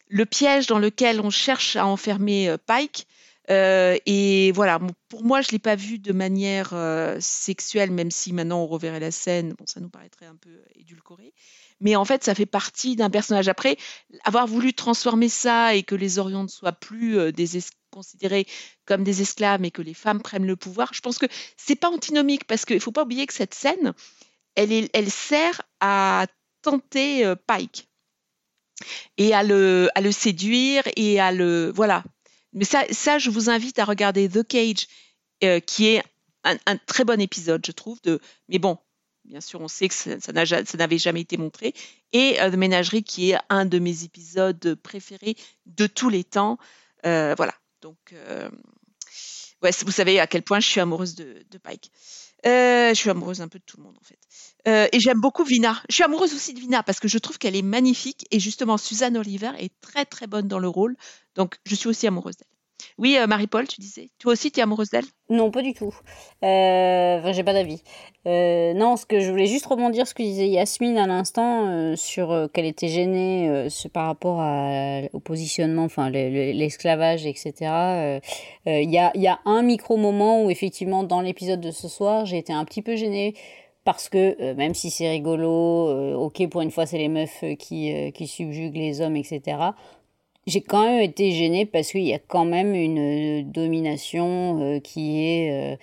[0.08, 3.06] le piège dans lequel on cherche à enfermer euh, Pike.
[3.48, 4.78] Euh, et voilà,
[5.08, 6.72] pour moi, je ne l'ai pas vu de manière
[7.18, 11.32] sexuelle, même si maintenant on reverrait la scène, bon, ça nous paraîtrait un peu édulcoré
[11.80, 13.48] mais en fait, ça fait partie d'un personnage.
[13.48, 13.76] Après,
[14.24, 17.32] avoir voulu transformer ça et que les Orions ne soient plus euh,
[17.90, 18.46] considérés
[18.86, 21.26] comme des esclaves et que les femmes prennent le pouvoir, je pense que
[21.56, 23.92] c'est pas antinomique parce qu'il ne faut pas oublier que cette scène,
[24.54, 26.26] elle, elle sert à
[26.62, 27.88] tenter euh, Pike
[29.16, 32.04] et à le, à le séduire et à le voilà.
[32.52, 34.88] Mais ça, ça, je vous invite à regarder The Cage,
[35.44, 36.02] euh, qui est
[36.42, 38.00] un, très bon épisode, je trouve.
[38.02, 38.78] De, mais bon,
[39.24, 41.74] bien sûr, on sait que ça, n'avait jamais été montré.
[42.12, 45.36] Et euh, The Ménagerie, qui est un de mes épisodes préférés
[45.66, 46.58] de tous les temps.
[47.04, 47.54] Voilà.
[47.80, 48.50] Donc, euh,
[49.60, 51.90] vous savez à quel point je suis amoureuse de, Pike.
[52.44, 54.88] je suis amoureuse un peu de tout le monde, en fait.
[54.92, 55.82] et j'aime beaucoup Vina.
[55.88, 58.26] Je suis amoureuse aussi de Vina parce que je trouve qu'elle est magnifique.
[58.30, 60.96] Et justement, Suzanne Oliver est très, très bonne dans le rôle.
[61.34, 62.49] Donc, je suis aussi amoureuse d'elle.
[62.98, 64.10] Oui, euh, Marie-Paul, tu disais.
[64.18, 65.04] Toi aussi, tu es amoureuse d'elle?
[65.28, 65.94] Non, pas du tout.
[66.42, 67.82] Euh, j'ai pas d'avis.
[68.26, 72.48] Euh, non, ce que je voulais juste rebondir ce que disait Yasmine à l'instant sur
[72.52, 74.42] qu'elle était gênée par rapport
[75.12, 78.20] au positionnement, enfin l'esclavage, etc.
[78.66, 82.52] Il y, a, un micro moment où effectivement dans l'épisode de ce soir, j'ai été
[82.52, 83.34] un petit peu gênée
[83.84, 88.76] parce que même si c'est rigolo, ok pour une fois c'est les meufs qui subjuguent
[88.76, 89.72] les hommes, etc
[90.46, 94.80] j'ai quand même été gênée parce qu'il y a quand même une euh, domination euh,
[94.80, 95.76] qui est euh,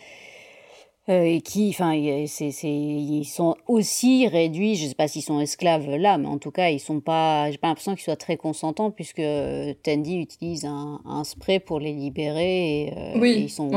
[1.10, 1.93] et qui, enfin,
[2.28, 4.76] c'est, ils sont aussi réduits.
[4.76, 7.49] Je sais pas s'ils sont esclaves là, mais en tout cas, ils sont pas.
[7.49, 9.22] J'ai pas l'impression qu'ils soient très consentants puisque
[9.84, 12.88] Tandy utilise un, un spray pour les libérer.
[12.88, 13.43] Et, oui.
[13.43, 13.72] ils sont.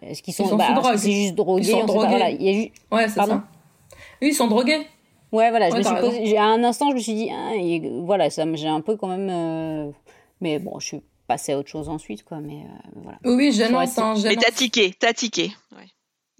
[0.00, 1.66] Est-ce qu'ils sont, bah, C'est juste drogués.
[1.66, 2.04] Ils sont drogués.
[2.04, 3.44] Pas, voilà, y a Ouais, c'est ça.
[4.22, 4.86] Oui, ils sont drogués.
[5.32, 5.70] Ouais, voilà.
[5.70, 7.50] je me suis posé, à un instant, je me suis dit, ah,
[8.04, 9.92] voilà, ça, j'ai un peu quand même.
[10.40, 12.38] Mais bon, je suis passée à autre chose ensuite, quoi.
[12.40, 13.18] Mais euh, voilà.
[13.24, 15.52] Oui, gênant, hein, Mais t'as tiqué, t'as tiqué.
[15.72, 15.86] Ouais.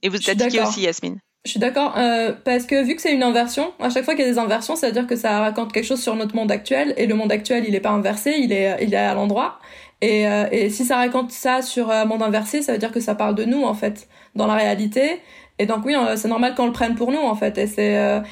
[0.03, 1.19] Et vous t'as tiqué aussi, Yasmine.
[1.45, 4.25] Je suis d'accord, euh, parce que vu que c'est une inversion, à chaque fois qu'il
[4.25, 6.51] y a des inversions, ça veut dire que ça raconte quelque chose sur notre monde
[6.51, 9.61] actuel, et le monde actuel, il est pas inversé, il est, il est à l'endroit.
[10.01, 12.99] Et, euh, et si ça raconte ça sur un monde inversé, ça veut dire que
[12.99, 15.21] ça parle de nous, en fait, dans la réalité.
[15.59, 17.57] Et donc oui, c'est normal qu'on le prenne pour nous, en fait.
[17.59, 18.23] Et c'est,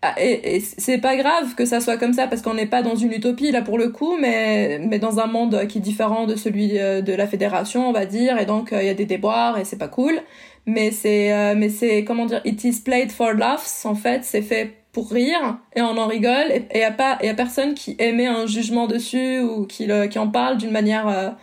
[0.00, 2.94] ah, et, c'est pas grave que ça soit comme ça parce qu'on n'est pas dans
[2.94, 6.36] une utopie là pour le coup, mais mais dans un monde qui est différent de
[6.36, 9.06] celui euh, de la fédération, on va dire, et donc euh, il y a des
[9.06, 10.20] déboires et c'est pas cool.
[10.66, 14.42] Mais c'est euh, mais c'est comment dire, it is played for laughs en fait, c'est
[14.42, 17.74] fait pour rire et on en rigole et il y a pas y a personne
[17.74, 21.36] qui émet un jugement dessus ou qui qui en parle d'une manière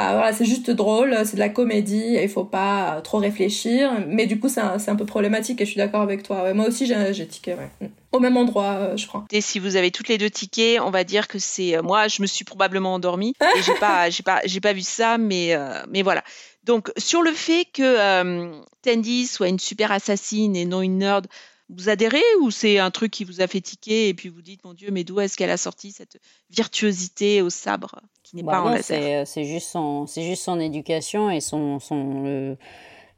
[0.00, 3.90] ah, voilà, c'est juste drôle, c'est de la comédie, il faut pas trop réfléchir.
[4.06, 6.54] Mais du coup, c'est un, un, peu problématique et je suis d'accord avec toi.
[6.54, 7.86] moi aussi, j'ai tiqué, mm.
[8.12, 9.24] Au même endroit, euh, je crois.
[9.32, 12.06] Et si vous avez toutes les deux tickets, on va dire que c'est euh, moi,
[12.06, 15.56] je me suis probablement endormie et j'ai pas, j'ai pas, j'ai pas vu ça, mais
[15.56, 16.22] euh, mais voilà.
[16.62, 21.26] Donc sur le fait que Tandy soit une super assassine et non une nerd,
[21.70, 24.64] vous adhérez ou c'est un truc qui vous a fait tiquer et puis vous dites
[24.64, 26.18] mon Dieu, mais d'où est-ce qu'elle a sorti cette
[26.50, 28.00] virtuosité au sabre?
[28.28, 31.78] Qui n'est bah pas en laser C'est juste son, c'est juste son éducation et son
[31.78, 32.56] son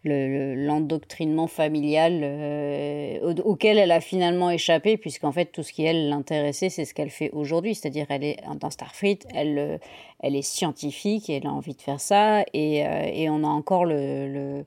[0.05, 6.71] l'endoctrinement familial euh, auquel elle a finalement échappé, puisqu'en fait tout ce qui elle l'intéressait,
[6.71, 9.79] c'est ce qu'elle fait aujourd'hui, c'est-à-dire elle est dans Starfleet, elle, euh,
[10.21, 13.49] elle est scientifique, et elle a envie de faire ça, et, euh, et on a
[13.49, 14.65] encore le, le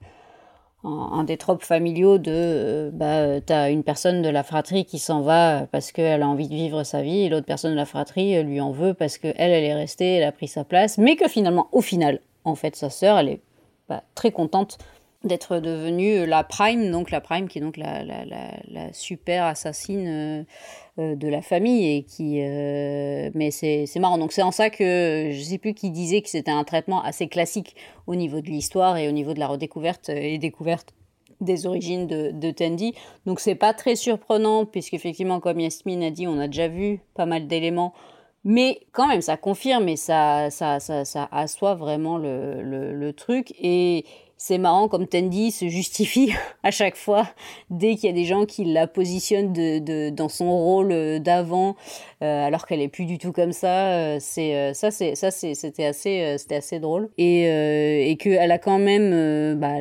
[0.84, 5.66] un, des tropes familiaux de bah t'as une personne de la fratrie qui s'en va
[5.72, 8.60] parce qu'elle a envie de vivre sa vie et l'autre personne de la fratrie lui
[8.60, 11.68] en veut parce qu'elle elle est restée elle a pris sa place mais que finalement
[11.72, 13.42] au final en fait sa sœur elle est
[13.88, 14.78] bah, très contente
[15.24, 20.08] d'être devenue la Prime, donc la Prime qui est donc la, la, la, super assassine
[20.08, 20.44] euh, euh,
[20.98, 25.42] de la famille et qui euh, mais c'est marrant donc c'est en ça que je
[25.42, 27.76] sais plus qui disait que c'était un traitement assez classique
[28.06, 30.94] au niveau de l'histoire et au niveau de la redécouverte et découverte
[31.42, 32.94] des origines de, de Tandy.
[33.26, 37.26] Donc c'est pas très surprenant puisqu'effectivement comme Yasmine a dit on a déjà vu pas
[37.26, 37.94] mal d'éléments
[38.44, 43.14] mais quand même, ça confirme et ça, ça, ça, ça assoit vraiment le, le, le
[43.14, 43.54] truc.
[43.58, 44.06] Et,
[44.46, 46.34] c'est marrant comme Tandy se justifie
[46.64, 47.30] à chaque fois
[47.70, 49.54] dès qu'il y a des gens qui la positionnent
[50.14, 51.78] dans son rôle euh, d'avant
[52.22, 55.86] euh, alors qu'elle est plus du tout comme ça euh, c'est ça c'est ça c'était
[55.86, 57.10] assez drôle.
[57.18, 59.76] Et et que elle a quand même bah,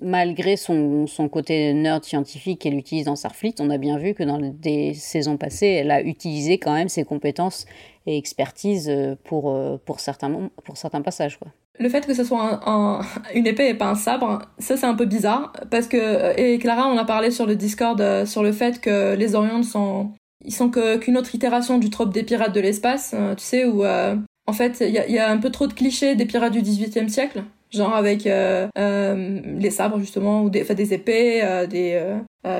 [0.00, 4.38] malgré son, côté nerd scientifique qu'elle utilise dans Starfleet on a bien vu que dans
[4.38, 7.66] des saisons passées elle a utilisé quand même ses compétences
[8.06, 8.92] et expertise
[9.24, 9.52] pour
[9.98, 11.40] certains passages
[11.80, 13.00] le fait que ce soit un,
[13.34, 16.86] une épée et pas un sabre, ça c'est un peu bizarre parce que et Clara
[16.86, 20.12] on a parlé sur le Discord euh, sur le fait que les Orions sont
[20.44, 23.84] ils sont qu'une autre itération du trope des pirates de l'espace, euh, tu sais où
[23.84, 24.16] euh,
[24.46, 26.62] en fait il y a, y a, un peu trop de clichés des pirates du
[26.62, 32.00] XVIIIe siècle, genre avec les sabres justement ou des enfin, des épées, des,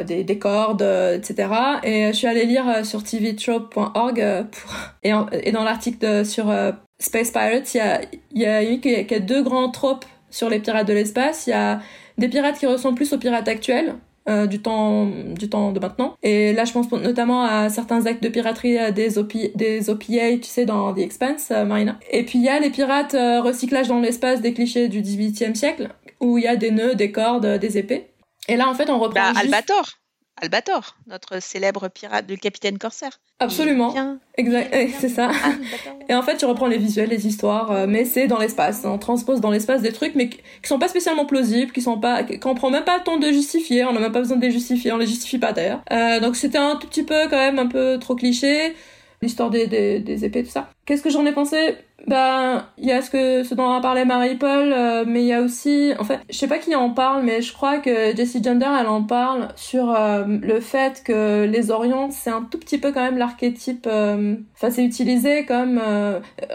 [0.06, 1.48] des, des cordes, etc.
[1.82, 6.52] Et je suis allée lire sur tvtrope.org pour et, et dans l'article sur
[6.98, 8.00] Space Pirates, il y a,
[8.32, 11.46] y a eu qui a deux grands tropes sur les pirates de l'espace.
[11.46, 11.80] Il y a
[12.18, 13.94] des pirates qui ressemblent plus aux pirates actuels,
[14.28, 16.14] euh, du temps du temps de maintenant.
[16.22, 19.08] Et là je pense notamment à certains actes de piraterie euh, des,
[19.54, 21.98] des OPA tu sais dans The Expanse euh, Marina.
[22.10, 25.88] Et puis il y a les pirates recyclage dans l'espace des clichés du 18e siècle
[26.20, 28.10] où il y a des nœuds des cordes des épées.
[28.46, 29.99] Et là en fait on reprend bah, Albator
[30.40, 33.20] Albator, notre célèbre pirate du capitaine corsaire.
[33.40, 33.94] Absolument.
[34.36, 35.30] Exact, c'est ça.
[36.08, 38.82] Et en fait, tu reprends les visuels, les histoires, euh, mais c'est dans l'espace.
[38.84, 42.22] On transpose dans l'espace des trucs, mais qui sont pas spécialement plausibles, qui sont pas,
[42.24, 43.84] qu'on prend même pas le temps de justifier.
[43.84, 44.92] On n'a même pas besoin de les justifier.
[44.92, 45.82] On les justifie pas d'ailleurs.
[45.92, 48.74] Euh, donc c'était un tout petit peu quand même un peu trop cliché
[49.22, 50.70] l'histoire des, des, des, épées, tout ça.
[50.86, 51.76] Qu'est-ce que j'en ai pensé?
[52.06, 55.32] Ben, il y a ce que ce dont a parlé Marie-Paul, euh, mais il y
[55.32, 58.42] a aussi, en fait, je sais pas qui en parle, mais je crois que Jessie
[58.42, 62.78] Gender, elle en parle sur euh, le fait que les Orients, c'est un tout petit
[62.78, 65.80] peu quand même l'archétype, euh, enfin, c'est utilisé comme,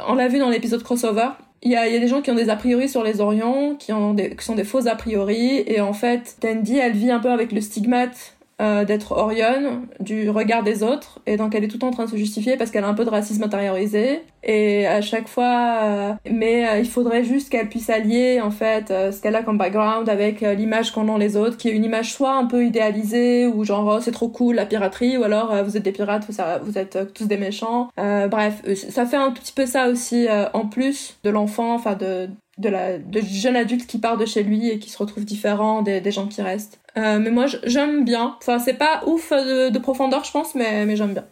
[0.07, 1.29] on l'a vu dans l'épisode crossover,
[1.61, 3.75] il y a, y a, des gens qui ont des a priori sur les Orients,
[3.77, 7.11] qui, ont des, qui sont des faux a priori, et en fait, Tandy, elle vit
[7.11, 11.65] un peu avec le stigmate euh, d'être Orion, du regard des autres, et donc elle
[11.65, 14.21] est tout en train de se justifier parce qu'elle a un peu de racisme intériorisé,
[14.43, 18.87] et à chaque fois, euh, mais euh, il faudrait juste qu'elle puisse allier en fait
[18.87, 22.13] ce qu'elle a comme background avec l'image qu'en ont les autres, qui est une image
[22.13, 25.75] soit un peu idéalisée, ou genre oh, c'est trop cool la piraterie, ou alors vous
[25.75, 27.89] êtes des pirates, vous, vous êtes tous des méchants.
[27.97, 32.29] bref, ça fait un tout petit peu ça aussi en plus de l'enfant, enfin de
[32.57, 35.81] de la de jeune adulte qui part de chez lui et qui se retrouve différent
[35.81, 36.79] des, des gens qui restent.
[36.97, 38.37] Euh, mais moi j'aime bien.
[38.39, 41.27] Enfin c'est pas ouf de, de, profondeur je pense mais, mais j'aime bien.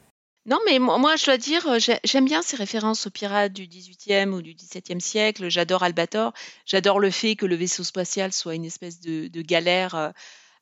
[0.45, 4.31] Non mais moi je dois dire euh, j'aime bien ces références aux pirates du 18e
[4.31, 5.49] ou du 17e siècle.
[5.49, 6.33] J'adore Albator.
[6.65, 10.09] J'adore le fait que le vaisseau spatial soit une espèce de, de galère euh,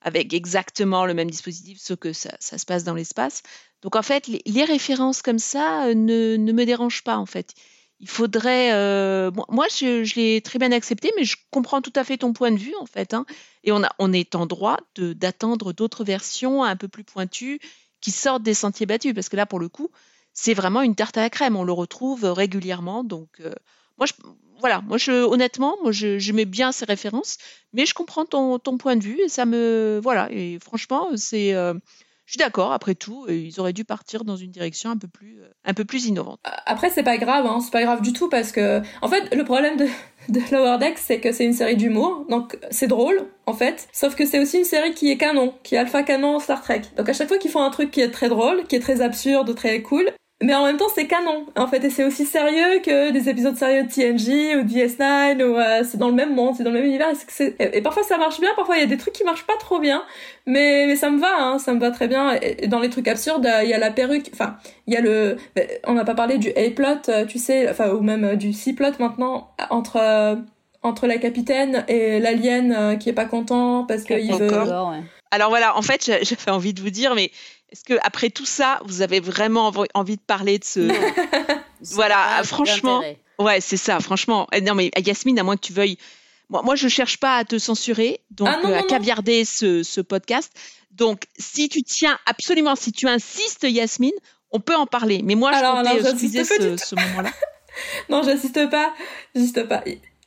[0.04, 3.42] avec exactement le même dispositif sauf que ça, ça se passe dans l'espace.
[3.82, 7.56] Donc en fait les, les, références comme ça ne, ne me dérangent pas en fait
[8.02, 8.74] il faudrait.
[8.74, 12.52] Euh, moi, je, l'ai très bien accepté, mais je comprends tout à fait ton point
[12.52, 13.14] de vue, en fait.
[13.14, 13.26] Hein.
[13.64, 17.60] Et on, est en droit d'attendre d'autres versions un peu plus pointues
[18.02, 19.92] qui sortent des sentiers battus, parce que là, pour le coup,
[20.34, 21.56] c'est vraiment une tarte à la crème.
[21.56, 23.04] On le retrouve régulièrement.
[23.04, 23.54] Donc, euh,
[24.00, 24.08] moi,
[24.60, 27.38] voilà, moi, je, honnêtement, moi, je, mets bien ces références,
[27.72, 30.00] mais je comprends ton, ton, point de vue et ça me.
[30.02, 31.54] Voilà, et franchement, c'est.
[31.54, 31.76] Euh,
[32.26, 35.08] je suis d'accord, après tout, euh, ils auraient dû partir dans une direction un peu
[35.08, 36.40] plus, euh, un peu plus innovante.
[36.66, 39.44] Après, c'est pas grave, hein, c'est pas grave du tout parce que, en fait, le
[39.44, 39.88] problème de,
[40.30, 43.88] de Lower Decks, c'est que c'est une série d'humour, donc c'est drôle, en fait.
[43.92, 46.84] Sauf que c'est aussi une série qui est canon, qui est alpha canon Star Trek.
[46.96, 49.02] Donc à chaque fois qu'ils font un truc qui est très drôle, qui est très
[49.02, 50.10] absurde, très cool,
[50.42, 51.46] mais en même temps c'est canon.
[51.56, 55.44] En fait et c'est aussi sérieux que des épisodes sérieux de TNG ou de DS9
[55.44, 57.10] ou euh, c'est dans le même monde c'est dans le même univers.
[57.40, 59.58] Et, et, parfois ça marche bien parfois il y a des trucs qui marchent pas
[59.60, 60.04] trop bien.
[60.46, 62.38] Mais, mais ça me va hein, ça me va très bien.
[62.42, 65.38] Et, dans les trucs absurdes il y a la perruque enfin il y a le
[65.86, 68.54] on n'a pas parlé du A plot euh, tu sais enfin ou même euh, du
[68.54, 70.38] C plot maintenant entre
[70.84, 74.50] entre la capitaine et l'alien euh, qui est pas content parce qu'il veut.
[75.34, 77.32] Alors voilà, en fait, j'avais envie de vous dire, mais
[77.72, 80.80] est-ce que après tout ça, vous avez vraiment envie de parler de ce
[81.94, 83.02] Voilà, franchement.
[83.40, 84.48] Ouais, c'est ça, franchement.
[84.52, 85.98] Eh, non, mais Yasmine, à moins que tu veuilles.
[86.50, 90.02] Moi, moi je cherche pas à te censurer, donc ah, euh, à caviarder ce, ce
[90.02, 90.52] podcast.
[90.92, 94.12] Donc, si tu tiens absolument, si tu insistes, Yasmine,
[94.52, 95.22] on peut en parler.
[95.24, 97.32] Mais moi, je alors, comptais alors, ce, ce moment-là.
[98.10, 98.94] non, j'insiste pas.
[99.34, 99.84] J'insiste pas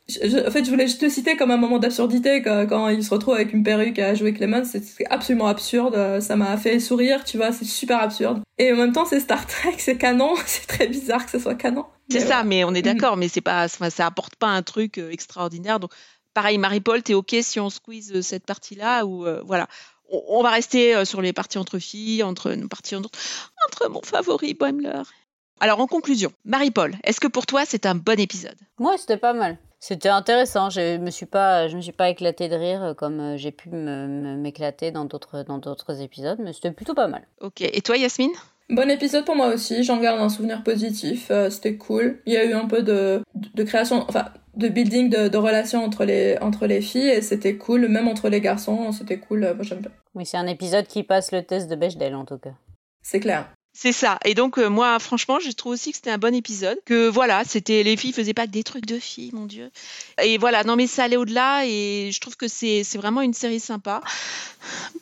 [0.07, 3.09] en fait, je voulais juste te citer comme un moment d'absurdité quand, quand, il se
[3.09, 4.65] retrouve avec une perruque à jouer Clemens.
[4.65, 6.19] C'est absolument absurde.
[6.21, 7.51] Ça m'a fait sourire, tu vois.
[7.51, 8.41] C'est super absurde.
[8.57, 10.35] Et en même temps, c'est Star Trek, c'est canon.
[10.45, 11.85] C'est très bizarre que ce soit canon.
[12.09, 13.17] C'est ça, mais on est d'accord.
[13.17, 15.79] mais c'est pas, ça apporte pas un truc euh, extraordinaire.
[15.79, 15.91] Donc,
[16.33, 19.67] pareil, Marie-Paul, t'es ok si on squeeze euh, cette partie-là ou euh, voilà.
[20.09, 23.09] On, va rester sur les parties entre filles, entre nos parties entre,
[23.67, 25.01] entre mon favori Boimler.
[25.61, 28.57] Alors en conclusion, Marie-Paul, est-ce que pour toi c'est un bon épisode?
[28.77, 29.57] Moi, c'était pas mal.
[29.79, 30.69] C'était intéressant.
[30.69, 33.51] Je me suis pas, je me suis pas éclaté de rire euh, comme euh, j'ai
[33.51, 37.27] pu m'éclater dans d'autres dans d'autres épisodes, mais c'était plutôt pas mal.
[37.39, 37.61] Ok.
[37.61, 38.31] Et toi, Yasmine?
[38.69, 39.83] Bon épisode pour moi aussi.
[39.83, 41.27] J'en garde un souvenir positif.
[41.29, 42.19] Euh, c'était cool.
[42.25, 44.25] Il y a eu un peu de, de création, enfin
[44.55, 47.87] de building de, de relations entre les entre les filles et c'était cool.
[47.87, 49.41] Même entre les garçons, c'était cool.
[49.55, 49.91] Moi j'aime bien.
[50.15, 52.53] Oui, c'est un épisode qui passe le test de Bechdel en tout cas.
[53.03, 53.47] C'est clair.
[53.77, 54.17] C'est ça.
[54.23, 56.79] Et donc euh, moi, franchement, je trouve aussi que c'était un bon épisode.
[56.85, 59.69] Que voilà, c'était les filles faisaient pas des trucs de filles, mon dieu.
[60.23, 63.59] Et voilà, non mais ça allait au-delà et je trouve que c'est vraiment une série
[63.59, 64.01] sympa.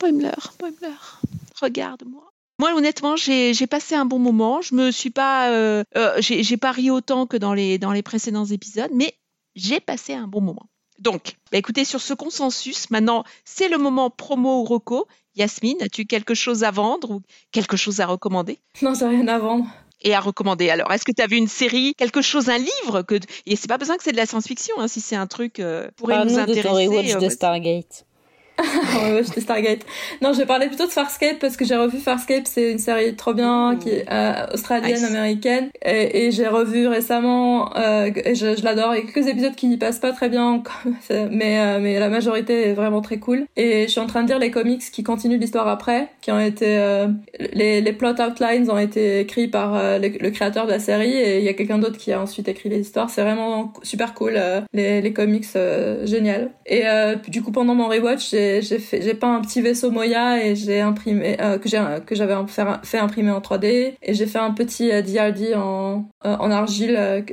[0.00, 0.96] Boimler, Boimler,
[1.60, 2.32] regarde-moi.
[2.58, 4.60] Moi, honnêtement, j'ai passé un bon moment.
[4.60, 8.02] Je me suis pas, euh, euh, j'ai pas ri autant que dans les dans les
[8.02, 9.14] précédents épisodes, mais
[9.54, 10.66] j'ai passé un bon moment.
[10.98, 15.06] Donc, bah écoutez, sur ce consensus, maintenant, c'est le moment promo ou reco.
[15.36, 18.58] Yasmine, as-tu quelque chose à vendre ou quelque chose à recommander?
[18.82, 19.66] Non, j'ai rien à vendre.
[20.00, 20.70] Et à recommander.
[20.70, 23.16] Alors, est-ce que tu as vu une série, quelque chose, un livre que
[23.46, 25.88] et c'est pas besoin que c'est de la science-fiction, hein, si c'est un truc euh,
[25.96, 26.88] pourrait nous intéresser.
[26.88, 28.06] De, de euh, Stargate.
[29.24, 29.80] j'étais Stargate.
[30.22, 33.14] Non, je vais parler plutôt de Farscape parce que j'ai revu Farscape, c'est une série
[33.16, 37.76] trop bien qui est euh, australienne, américaine, et, et j'ai revu récemment.
[37.76, 38.94] Euh, et je, je l'adore.
[38.94, 40.62] Il y a quelques épisodes qui passent pas très bien,
[41.10, 43.46] mais euh, mais la majorité est vraiment très cool.
[43.56, 46.40] Et je suis en train de lire les comics qui continuent l'histoire après, qui ont
[46.40, 47.08] été euh,
[47.52, 51.38] les les plot outlines ont été écrits par euh, le, créateur de la série et
[51.38, 53.10] il y a quelqu'un d'autre qui a ensuite écrit les histoires.
[53.10, 54.38] C'est vraiment super cool
[54.72, 55.46] les les comics
[56.04, 56.50] génial.
[56.66, 56.84] Et
[57.28, 60.56] du coup pendant mon rewatch j'ai j'ai fait j'ai peint un petit vaisseau Moya et
[60.56, 64.38] j'ai imprimé euh, que j'ai que j'avais fait, fait, imprimer en 3D et j'ai fait
[64.38, 67.24] un petit DRD euh, en euh, en argile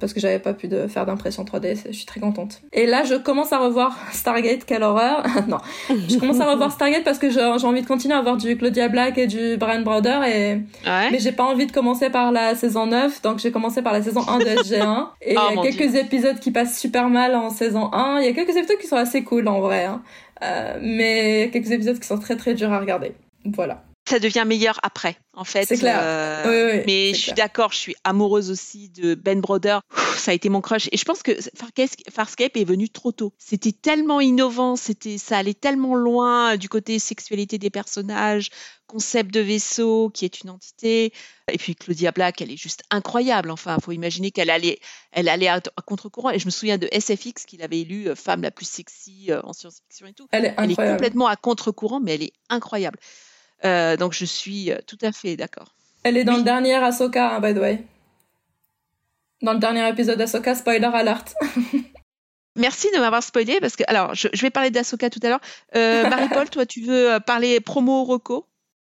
[0.00, 2.60] parce que j'avais pas pu de faire d'impression 3D, je suis très contente.
[2.72, 5.24] Et là, je commence à revoir Stargate, quelle horreur.
[5.48, 5.58] non.
[5.88, 8.88] Je commence à revoir Stargate parce que j'ai envie de continuer à voir du Claudia
[8.88, 12.86] Black et du Brian Browder et mais j'ai pas envie de commencer par la saison
[12.86, 15.62] 9, donc j'ai commencé par la saison 1 de SG1 et il y a oh,
[15.62, 18.86] quelques épisodes qui passent super mal en saison 1, il y a quelques épisodes qui
[18.86, 19.84] sont assez cool en vrai.
[19.84, 20.02] Hein.
[20.42, 23.14] Euh, mais quelques épisodes qui sont très très durs à regarder.
[23.44, 23.82] Voilà.
[24.08, 25.64] Ça devient meilleur après, en fait.
[25.64, 26.00] C'est clair.
[26.02, 29.80] Euh, oui, mais je suis d'accord, je suis amoureuse aussi de Ben Brother.
[30.16, 30.88] ça a été mon crush.
[30.90, 31.32] Et je pense que
[32.10, 33.32] Farscape est venu trop tôt.
[33.38, 38.50] C'était tellement innovant, c'était, ça allait tellement loin du côté sexualité des personnages,
[38.86, 41.12] concept de vaisseau qui est une entité.
[41.50, 43.50] Et puis Claudia Black, elle est juste incroyable.
[43.50, 44.80] Enfin, il faut imaginer qu'elle allait,
[45.12, 46.30] elle allait à, contre-courant.
[46.30, 49.40] Et je me souviens de SFX qu'il avait élu euh, femme la plus sexy euh,
[49.44, 50.26] en science-fiction et tout.
[50.32, 52.98] Elle est, elle est complètement à contre-courant, mais elle est incroyable.
[53.64, 55.74] Euh, donc je suis tout à fait d'accord.
[56.04, 57.84] Elle est dans le dernier Ahsoka, hein, by the way.
[59.40, 61.34] Dans le dernier épisode d'Ahsoka, spoiler alert.
[62.56, 65.40] Merci de m'avoir spoilé parce que alors je, vais parler d'Ahsoka tout à l'heure.
[65.74, 68.46] Marie-Paul, toi tu veux parler promo Rocco?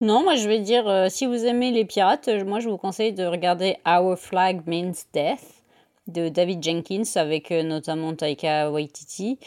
[0.01, 2.77] Non, moi je vais dire, euh, si vous aimez les pirates, euh, moi je vous
[2.77, 5.63] conseille de regarder Our Flag Means Death
[6.07, 9.39] de David Jenkins avec euh, notamment Taika Waititi.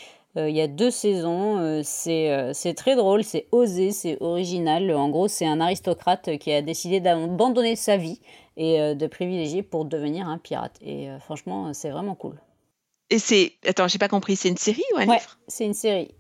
[0.47, 4.91] Il y a deux saisons, c'est très drôle, c'est osé, c'est original.
[4.95, 8.21] En gros, c'est un aristocrate qui a décidé d'abandonner sa vie
[8.57, 10.79] et de privilégier pour devenir un pirate.
[10.83, 12.41] Et franchement, c'est vraiment cool.
[13.11, 13.55] Et c'est.
[13.67, 15.39] Attends, j'ai pas compris, c'est une série ou un ouais, livre?
[15.49, 16.11] C'est une série.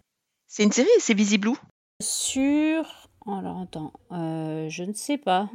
[0.46, 1.56] C'est une série et c'est visible où
[2.00, 5.50] Sur alors attends, euh, je ne sais pas.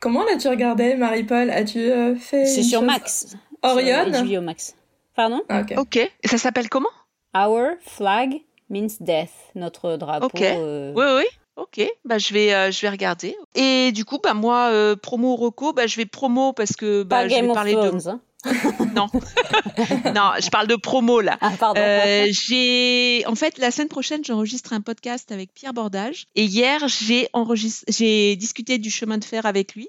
[0.00, 1.50] Comment l'as-tu regardé, Marie-Paul?
[1.50, 3.36] As-tu euh, fait C'est sur Max.
[3.62, 4.12] Orion?
[4.14, 4.76] Sur HBO Max.
[5.14, 5.42] Pardon?
[5.48, 5.96] Ah, ok.
[5.96, 6.88] Et ça s'appelle comment?
[7.34, 10.26] Our flag means death, notre drapeau.
[10.26, 10.42] Ok.
[10.42, 10.92] Euh.
[10.94, 11.24] Oui, oui.
[11.56, 13.36] Ok, bah je vais je vais regarder.
[13.56, 14.70] Et du coup bah moi
[15.02, 18.20] promo Rocco, bah je vais promo parce que bah je vais parler de hein.
[18.94, 19.06] non,
[20.14, 21.36] non, je parle de promo là.
[21.40, 21.80] Ah, pardon.
[21.80, 26.26] Euh, j'ai, en fait, la semaine prochaine, j'enregistre un podcast avec Pierre Bordage.
[26.36, 29.88] Et hier, j'ai enregistré, j'ai discuté du chemin de fer avec lui.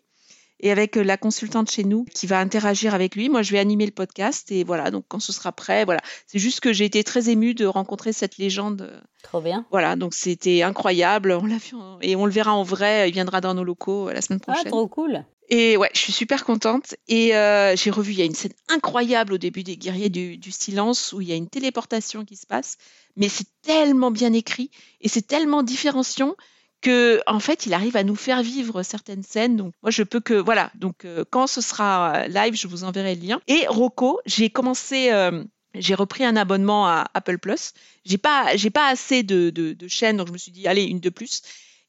[0.60, 3.30] Et avec la consultante chez nous qui va interagir avec lui.
[3.30, 4.92] Moi, je vais animer le podcast et voilà.
[4.92, 6.02] Donc quand ce sera prêt, voilà.
[6.28, 9.02] C'est juste que j'ai été très émue de rencontrer cette légende.
[9.24, 9.66] Trop bien.
[9.72, 11.32] Voilà, donc c'était incroyable.
[11.32, 13.10] On l'a vu et on le verra en vrai.
[13.10, 14.64] Il viendra dans nos locaux la semaine prochaine.
[14.66, 15.24] Ah, trop cool.
[15.50, 16.96] Et ouais, je suis super contente.
[17.08, 20.38] Et euh, j'ai revu, il y a une scène incroyable au début des Guerriers du,
[20.38, 22.78] du, Silence où il y a une téléportation qui se passe,
[23.16, 24.70] mais c'est tellement bien écrit
[25.02, 26.36] et c'est tellement différenciant
[26.82, 29.58] que en fait, il arrive à nous faire vivre certaines scènes.
[29.58, 30.72] Donc moi, je peux que voilà.
[30.76, 33.42] Donc euh, quand ce sera live, je vous enverrai le lien.
[33.48, 35.12] Et Rocco, j'ai commencé.
[35.12, 35.44] Euh,
[35.76, 37.74] j'ai repris un abonnement à Apple Plus.
[38.06, 41.00] J'ai pas, j'ai pas assez de, de, chaînes, donc je me suis dit allez une
[41.00, 41.44] de plus.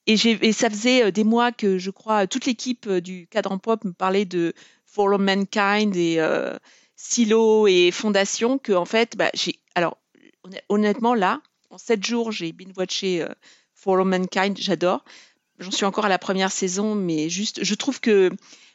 [0.06, 3.58] Et, et, ça faisait euh, des mois que je crois toute l'équipe euh, du cadran
[3.58, 4.54] pop me parlait de
[4.96, 6.56] All Mankind et euh,
[6.96, 9.98] Silo et Fondation que en fait bah, j'ai alors
[10.68, 13.28] honnêtement là en sept jours j'ai binge watché euh,
[13.80, 15.04] For All Mankind j'adore
[15.58, 18.30] j'en suis encore à la première saison mais juste je trouve que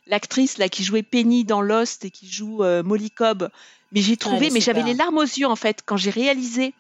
[0.08, 3.50] l'actrice là qui jouait Penny dans Lost et qui joue euh, Molly Cobb
[3.92, 6.74] mais j'ai trouvé mais j'avais les larmes aux yeux en fait quand j'ai réalisé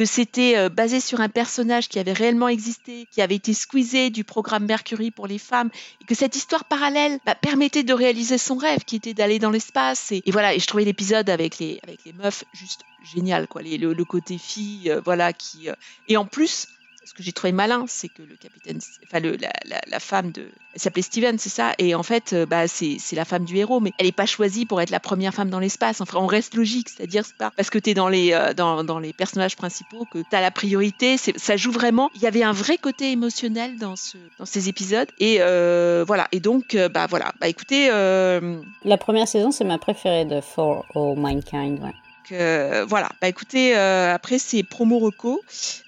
[0.00, 4.08] que c'était euh, basé sur un personnage qui avait réellement existé, qui avait été squeezé
[4.08, 5.68] du programme Mercury pour les femmes,
[6.00, 9.50] et que cette histoire parallèle bah, permettait de réaliser son rêve, qui était d'aller dans
[9.50, 10.10] l'espace.
[10.10, 13.60] Et, et, voilà, et je trouvais l'épisode avec les, avec les meufs juste génial, quoi.
[13.60, 15.68] Les, le, le, côté fille, euh, voilà, qui.
[16.08, 16.66] Et en plus,
[17.10, 19.50] ce que j'ai trouvé malin, c'est que le capitaine, enfin le, la,
[19.88, 20.42] la, femme de,
[20.74, 23.80] elle s'appelait Steven, c'est ça, et en fait, euh, bah c'est la femme du héros,
[23.80, 26.00] mais elle n'est pas choisie pour être la première femme dans l'espace.
[26.00, 29.00] Enfin, on reste logique, c'est-à-dire c'est pas parce que tu es dans les euh, dans,
[29.00, 31.16] les personnages principaux que tu as la priorité.
[31.16, 32.10] Ça joue vraiment.
[32.14, 36.28] Il y avait un vrai côté émotionnel dans ce dans ces épisodes, et euh, voilà.
[36.30, 37.32] Et donc, bah voilà.
[37.40, 41.82] Bah écoutez, la première saison, c'est ma préférée de For All Mankind.
[41.82, 41.94] Ouais.
[42.32, 45.40] Euh, voilà, bah écoutez, euh, après ces promos recos,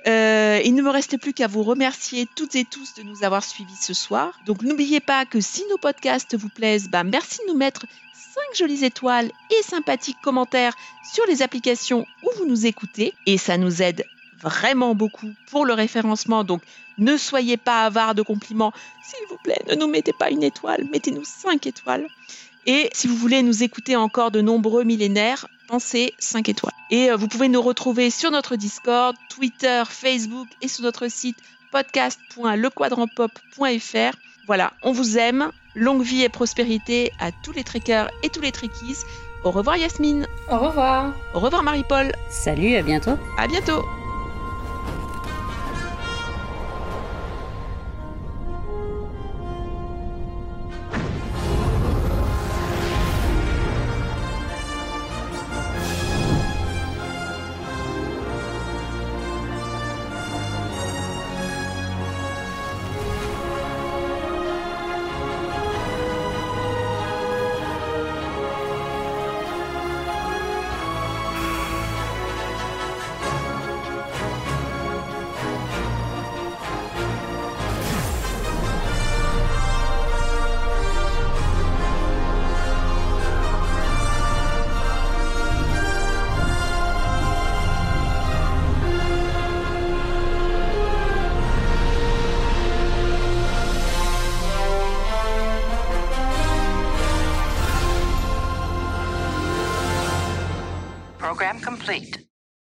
[0.07, 3.45] euh, il ne me reste plus qu'à vous remercier toutes et tous de nous avoir
[3.45, 4.39] suivis ce soir.
[4.47, 7.87] Donc n'oubliez pas que si nos podcasts vous plaisent, bah merci de nous mettre
[8.51, 10.75] 5 jolies étoiles et sympathiques commentaires
[11.13, 13.15] sur les applications où vous nous écoutez.
[13.27, 14.05] Et ça nous aide
[14.41, 16.45] vraiment beaucoup pour le référencement.
[16.45, 16.63] Donc
[16.99, 18.73] ne soyez pas avares de compliments.
[19.05, 22.07] S'il vous plaît, ne nous mettez pas une étoile, mettez-nous 5 étoiles.
[22.67, 26.73] Et si vous voulez nous écouter encore de nombreux millénaires, pensez 5 étoiles.
[26.91, 31.39] Et vous pouvez nous retrouver sur notre Discord, Twitter, Facebook et sur notre site
[31.73, 34.17] podcast.lequadrantpop.fr.
[34.47, 35.51] Voilà, on vous aime.
[35.75, 38.99] Longue vie et prospérité à tous les trekkers et tous les trekkies.
[39.43, 40.29] Au revoir Yasmine.
[40.51, 41.15] Au revoir.
[41.35, 42.13] Au revoir Marie-Paul.
[42.29, 43.17] Salut, à bientôt.
[43.39, 43.83] À bientôt.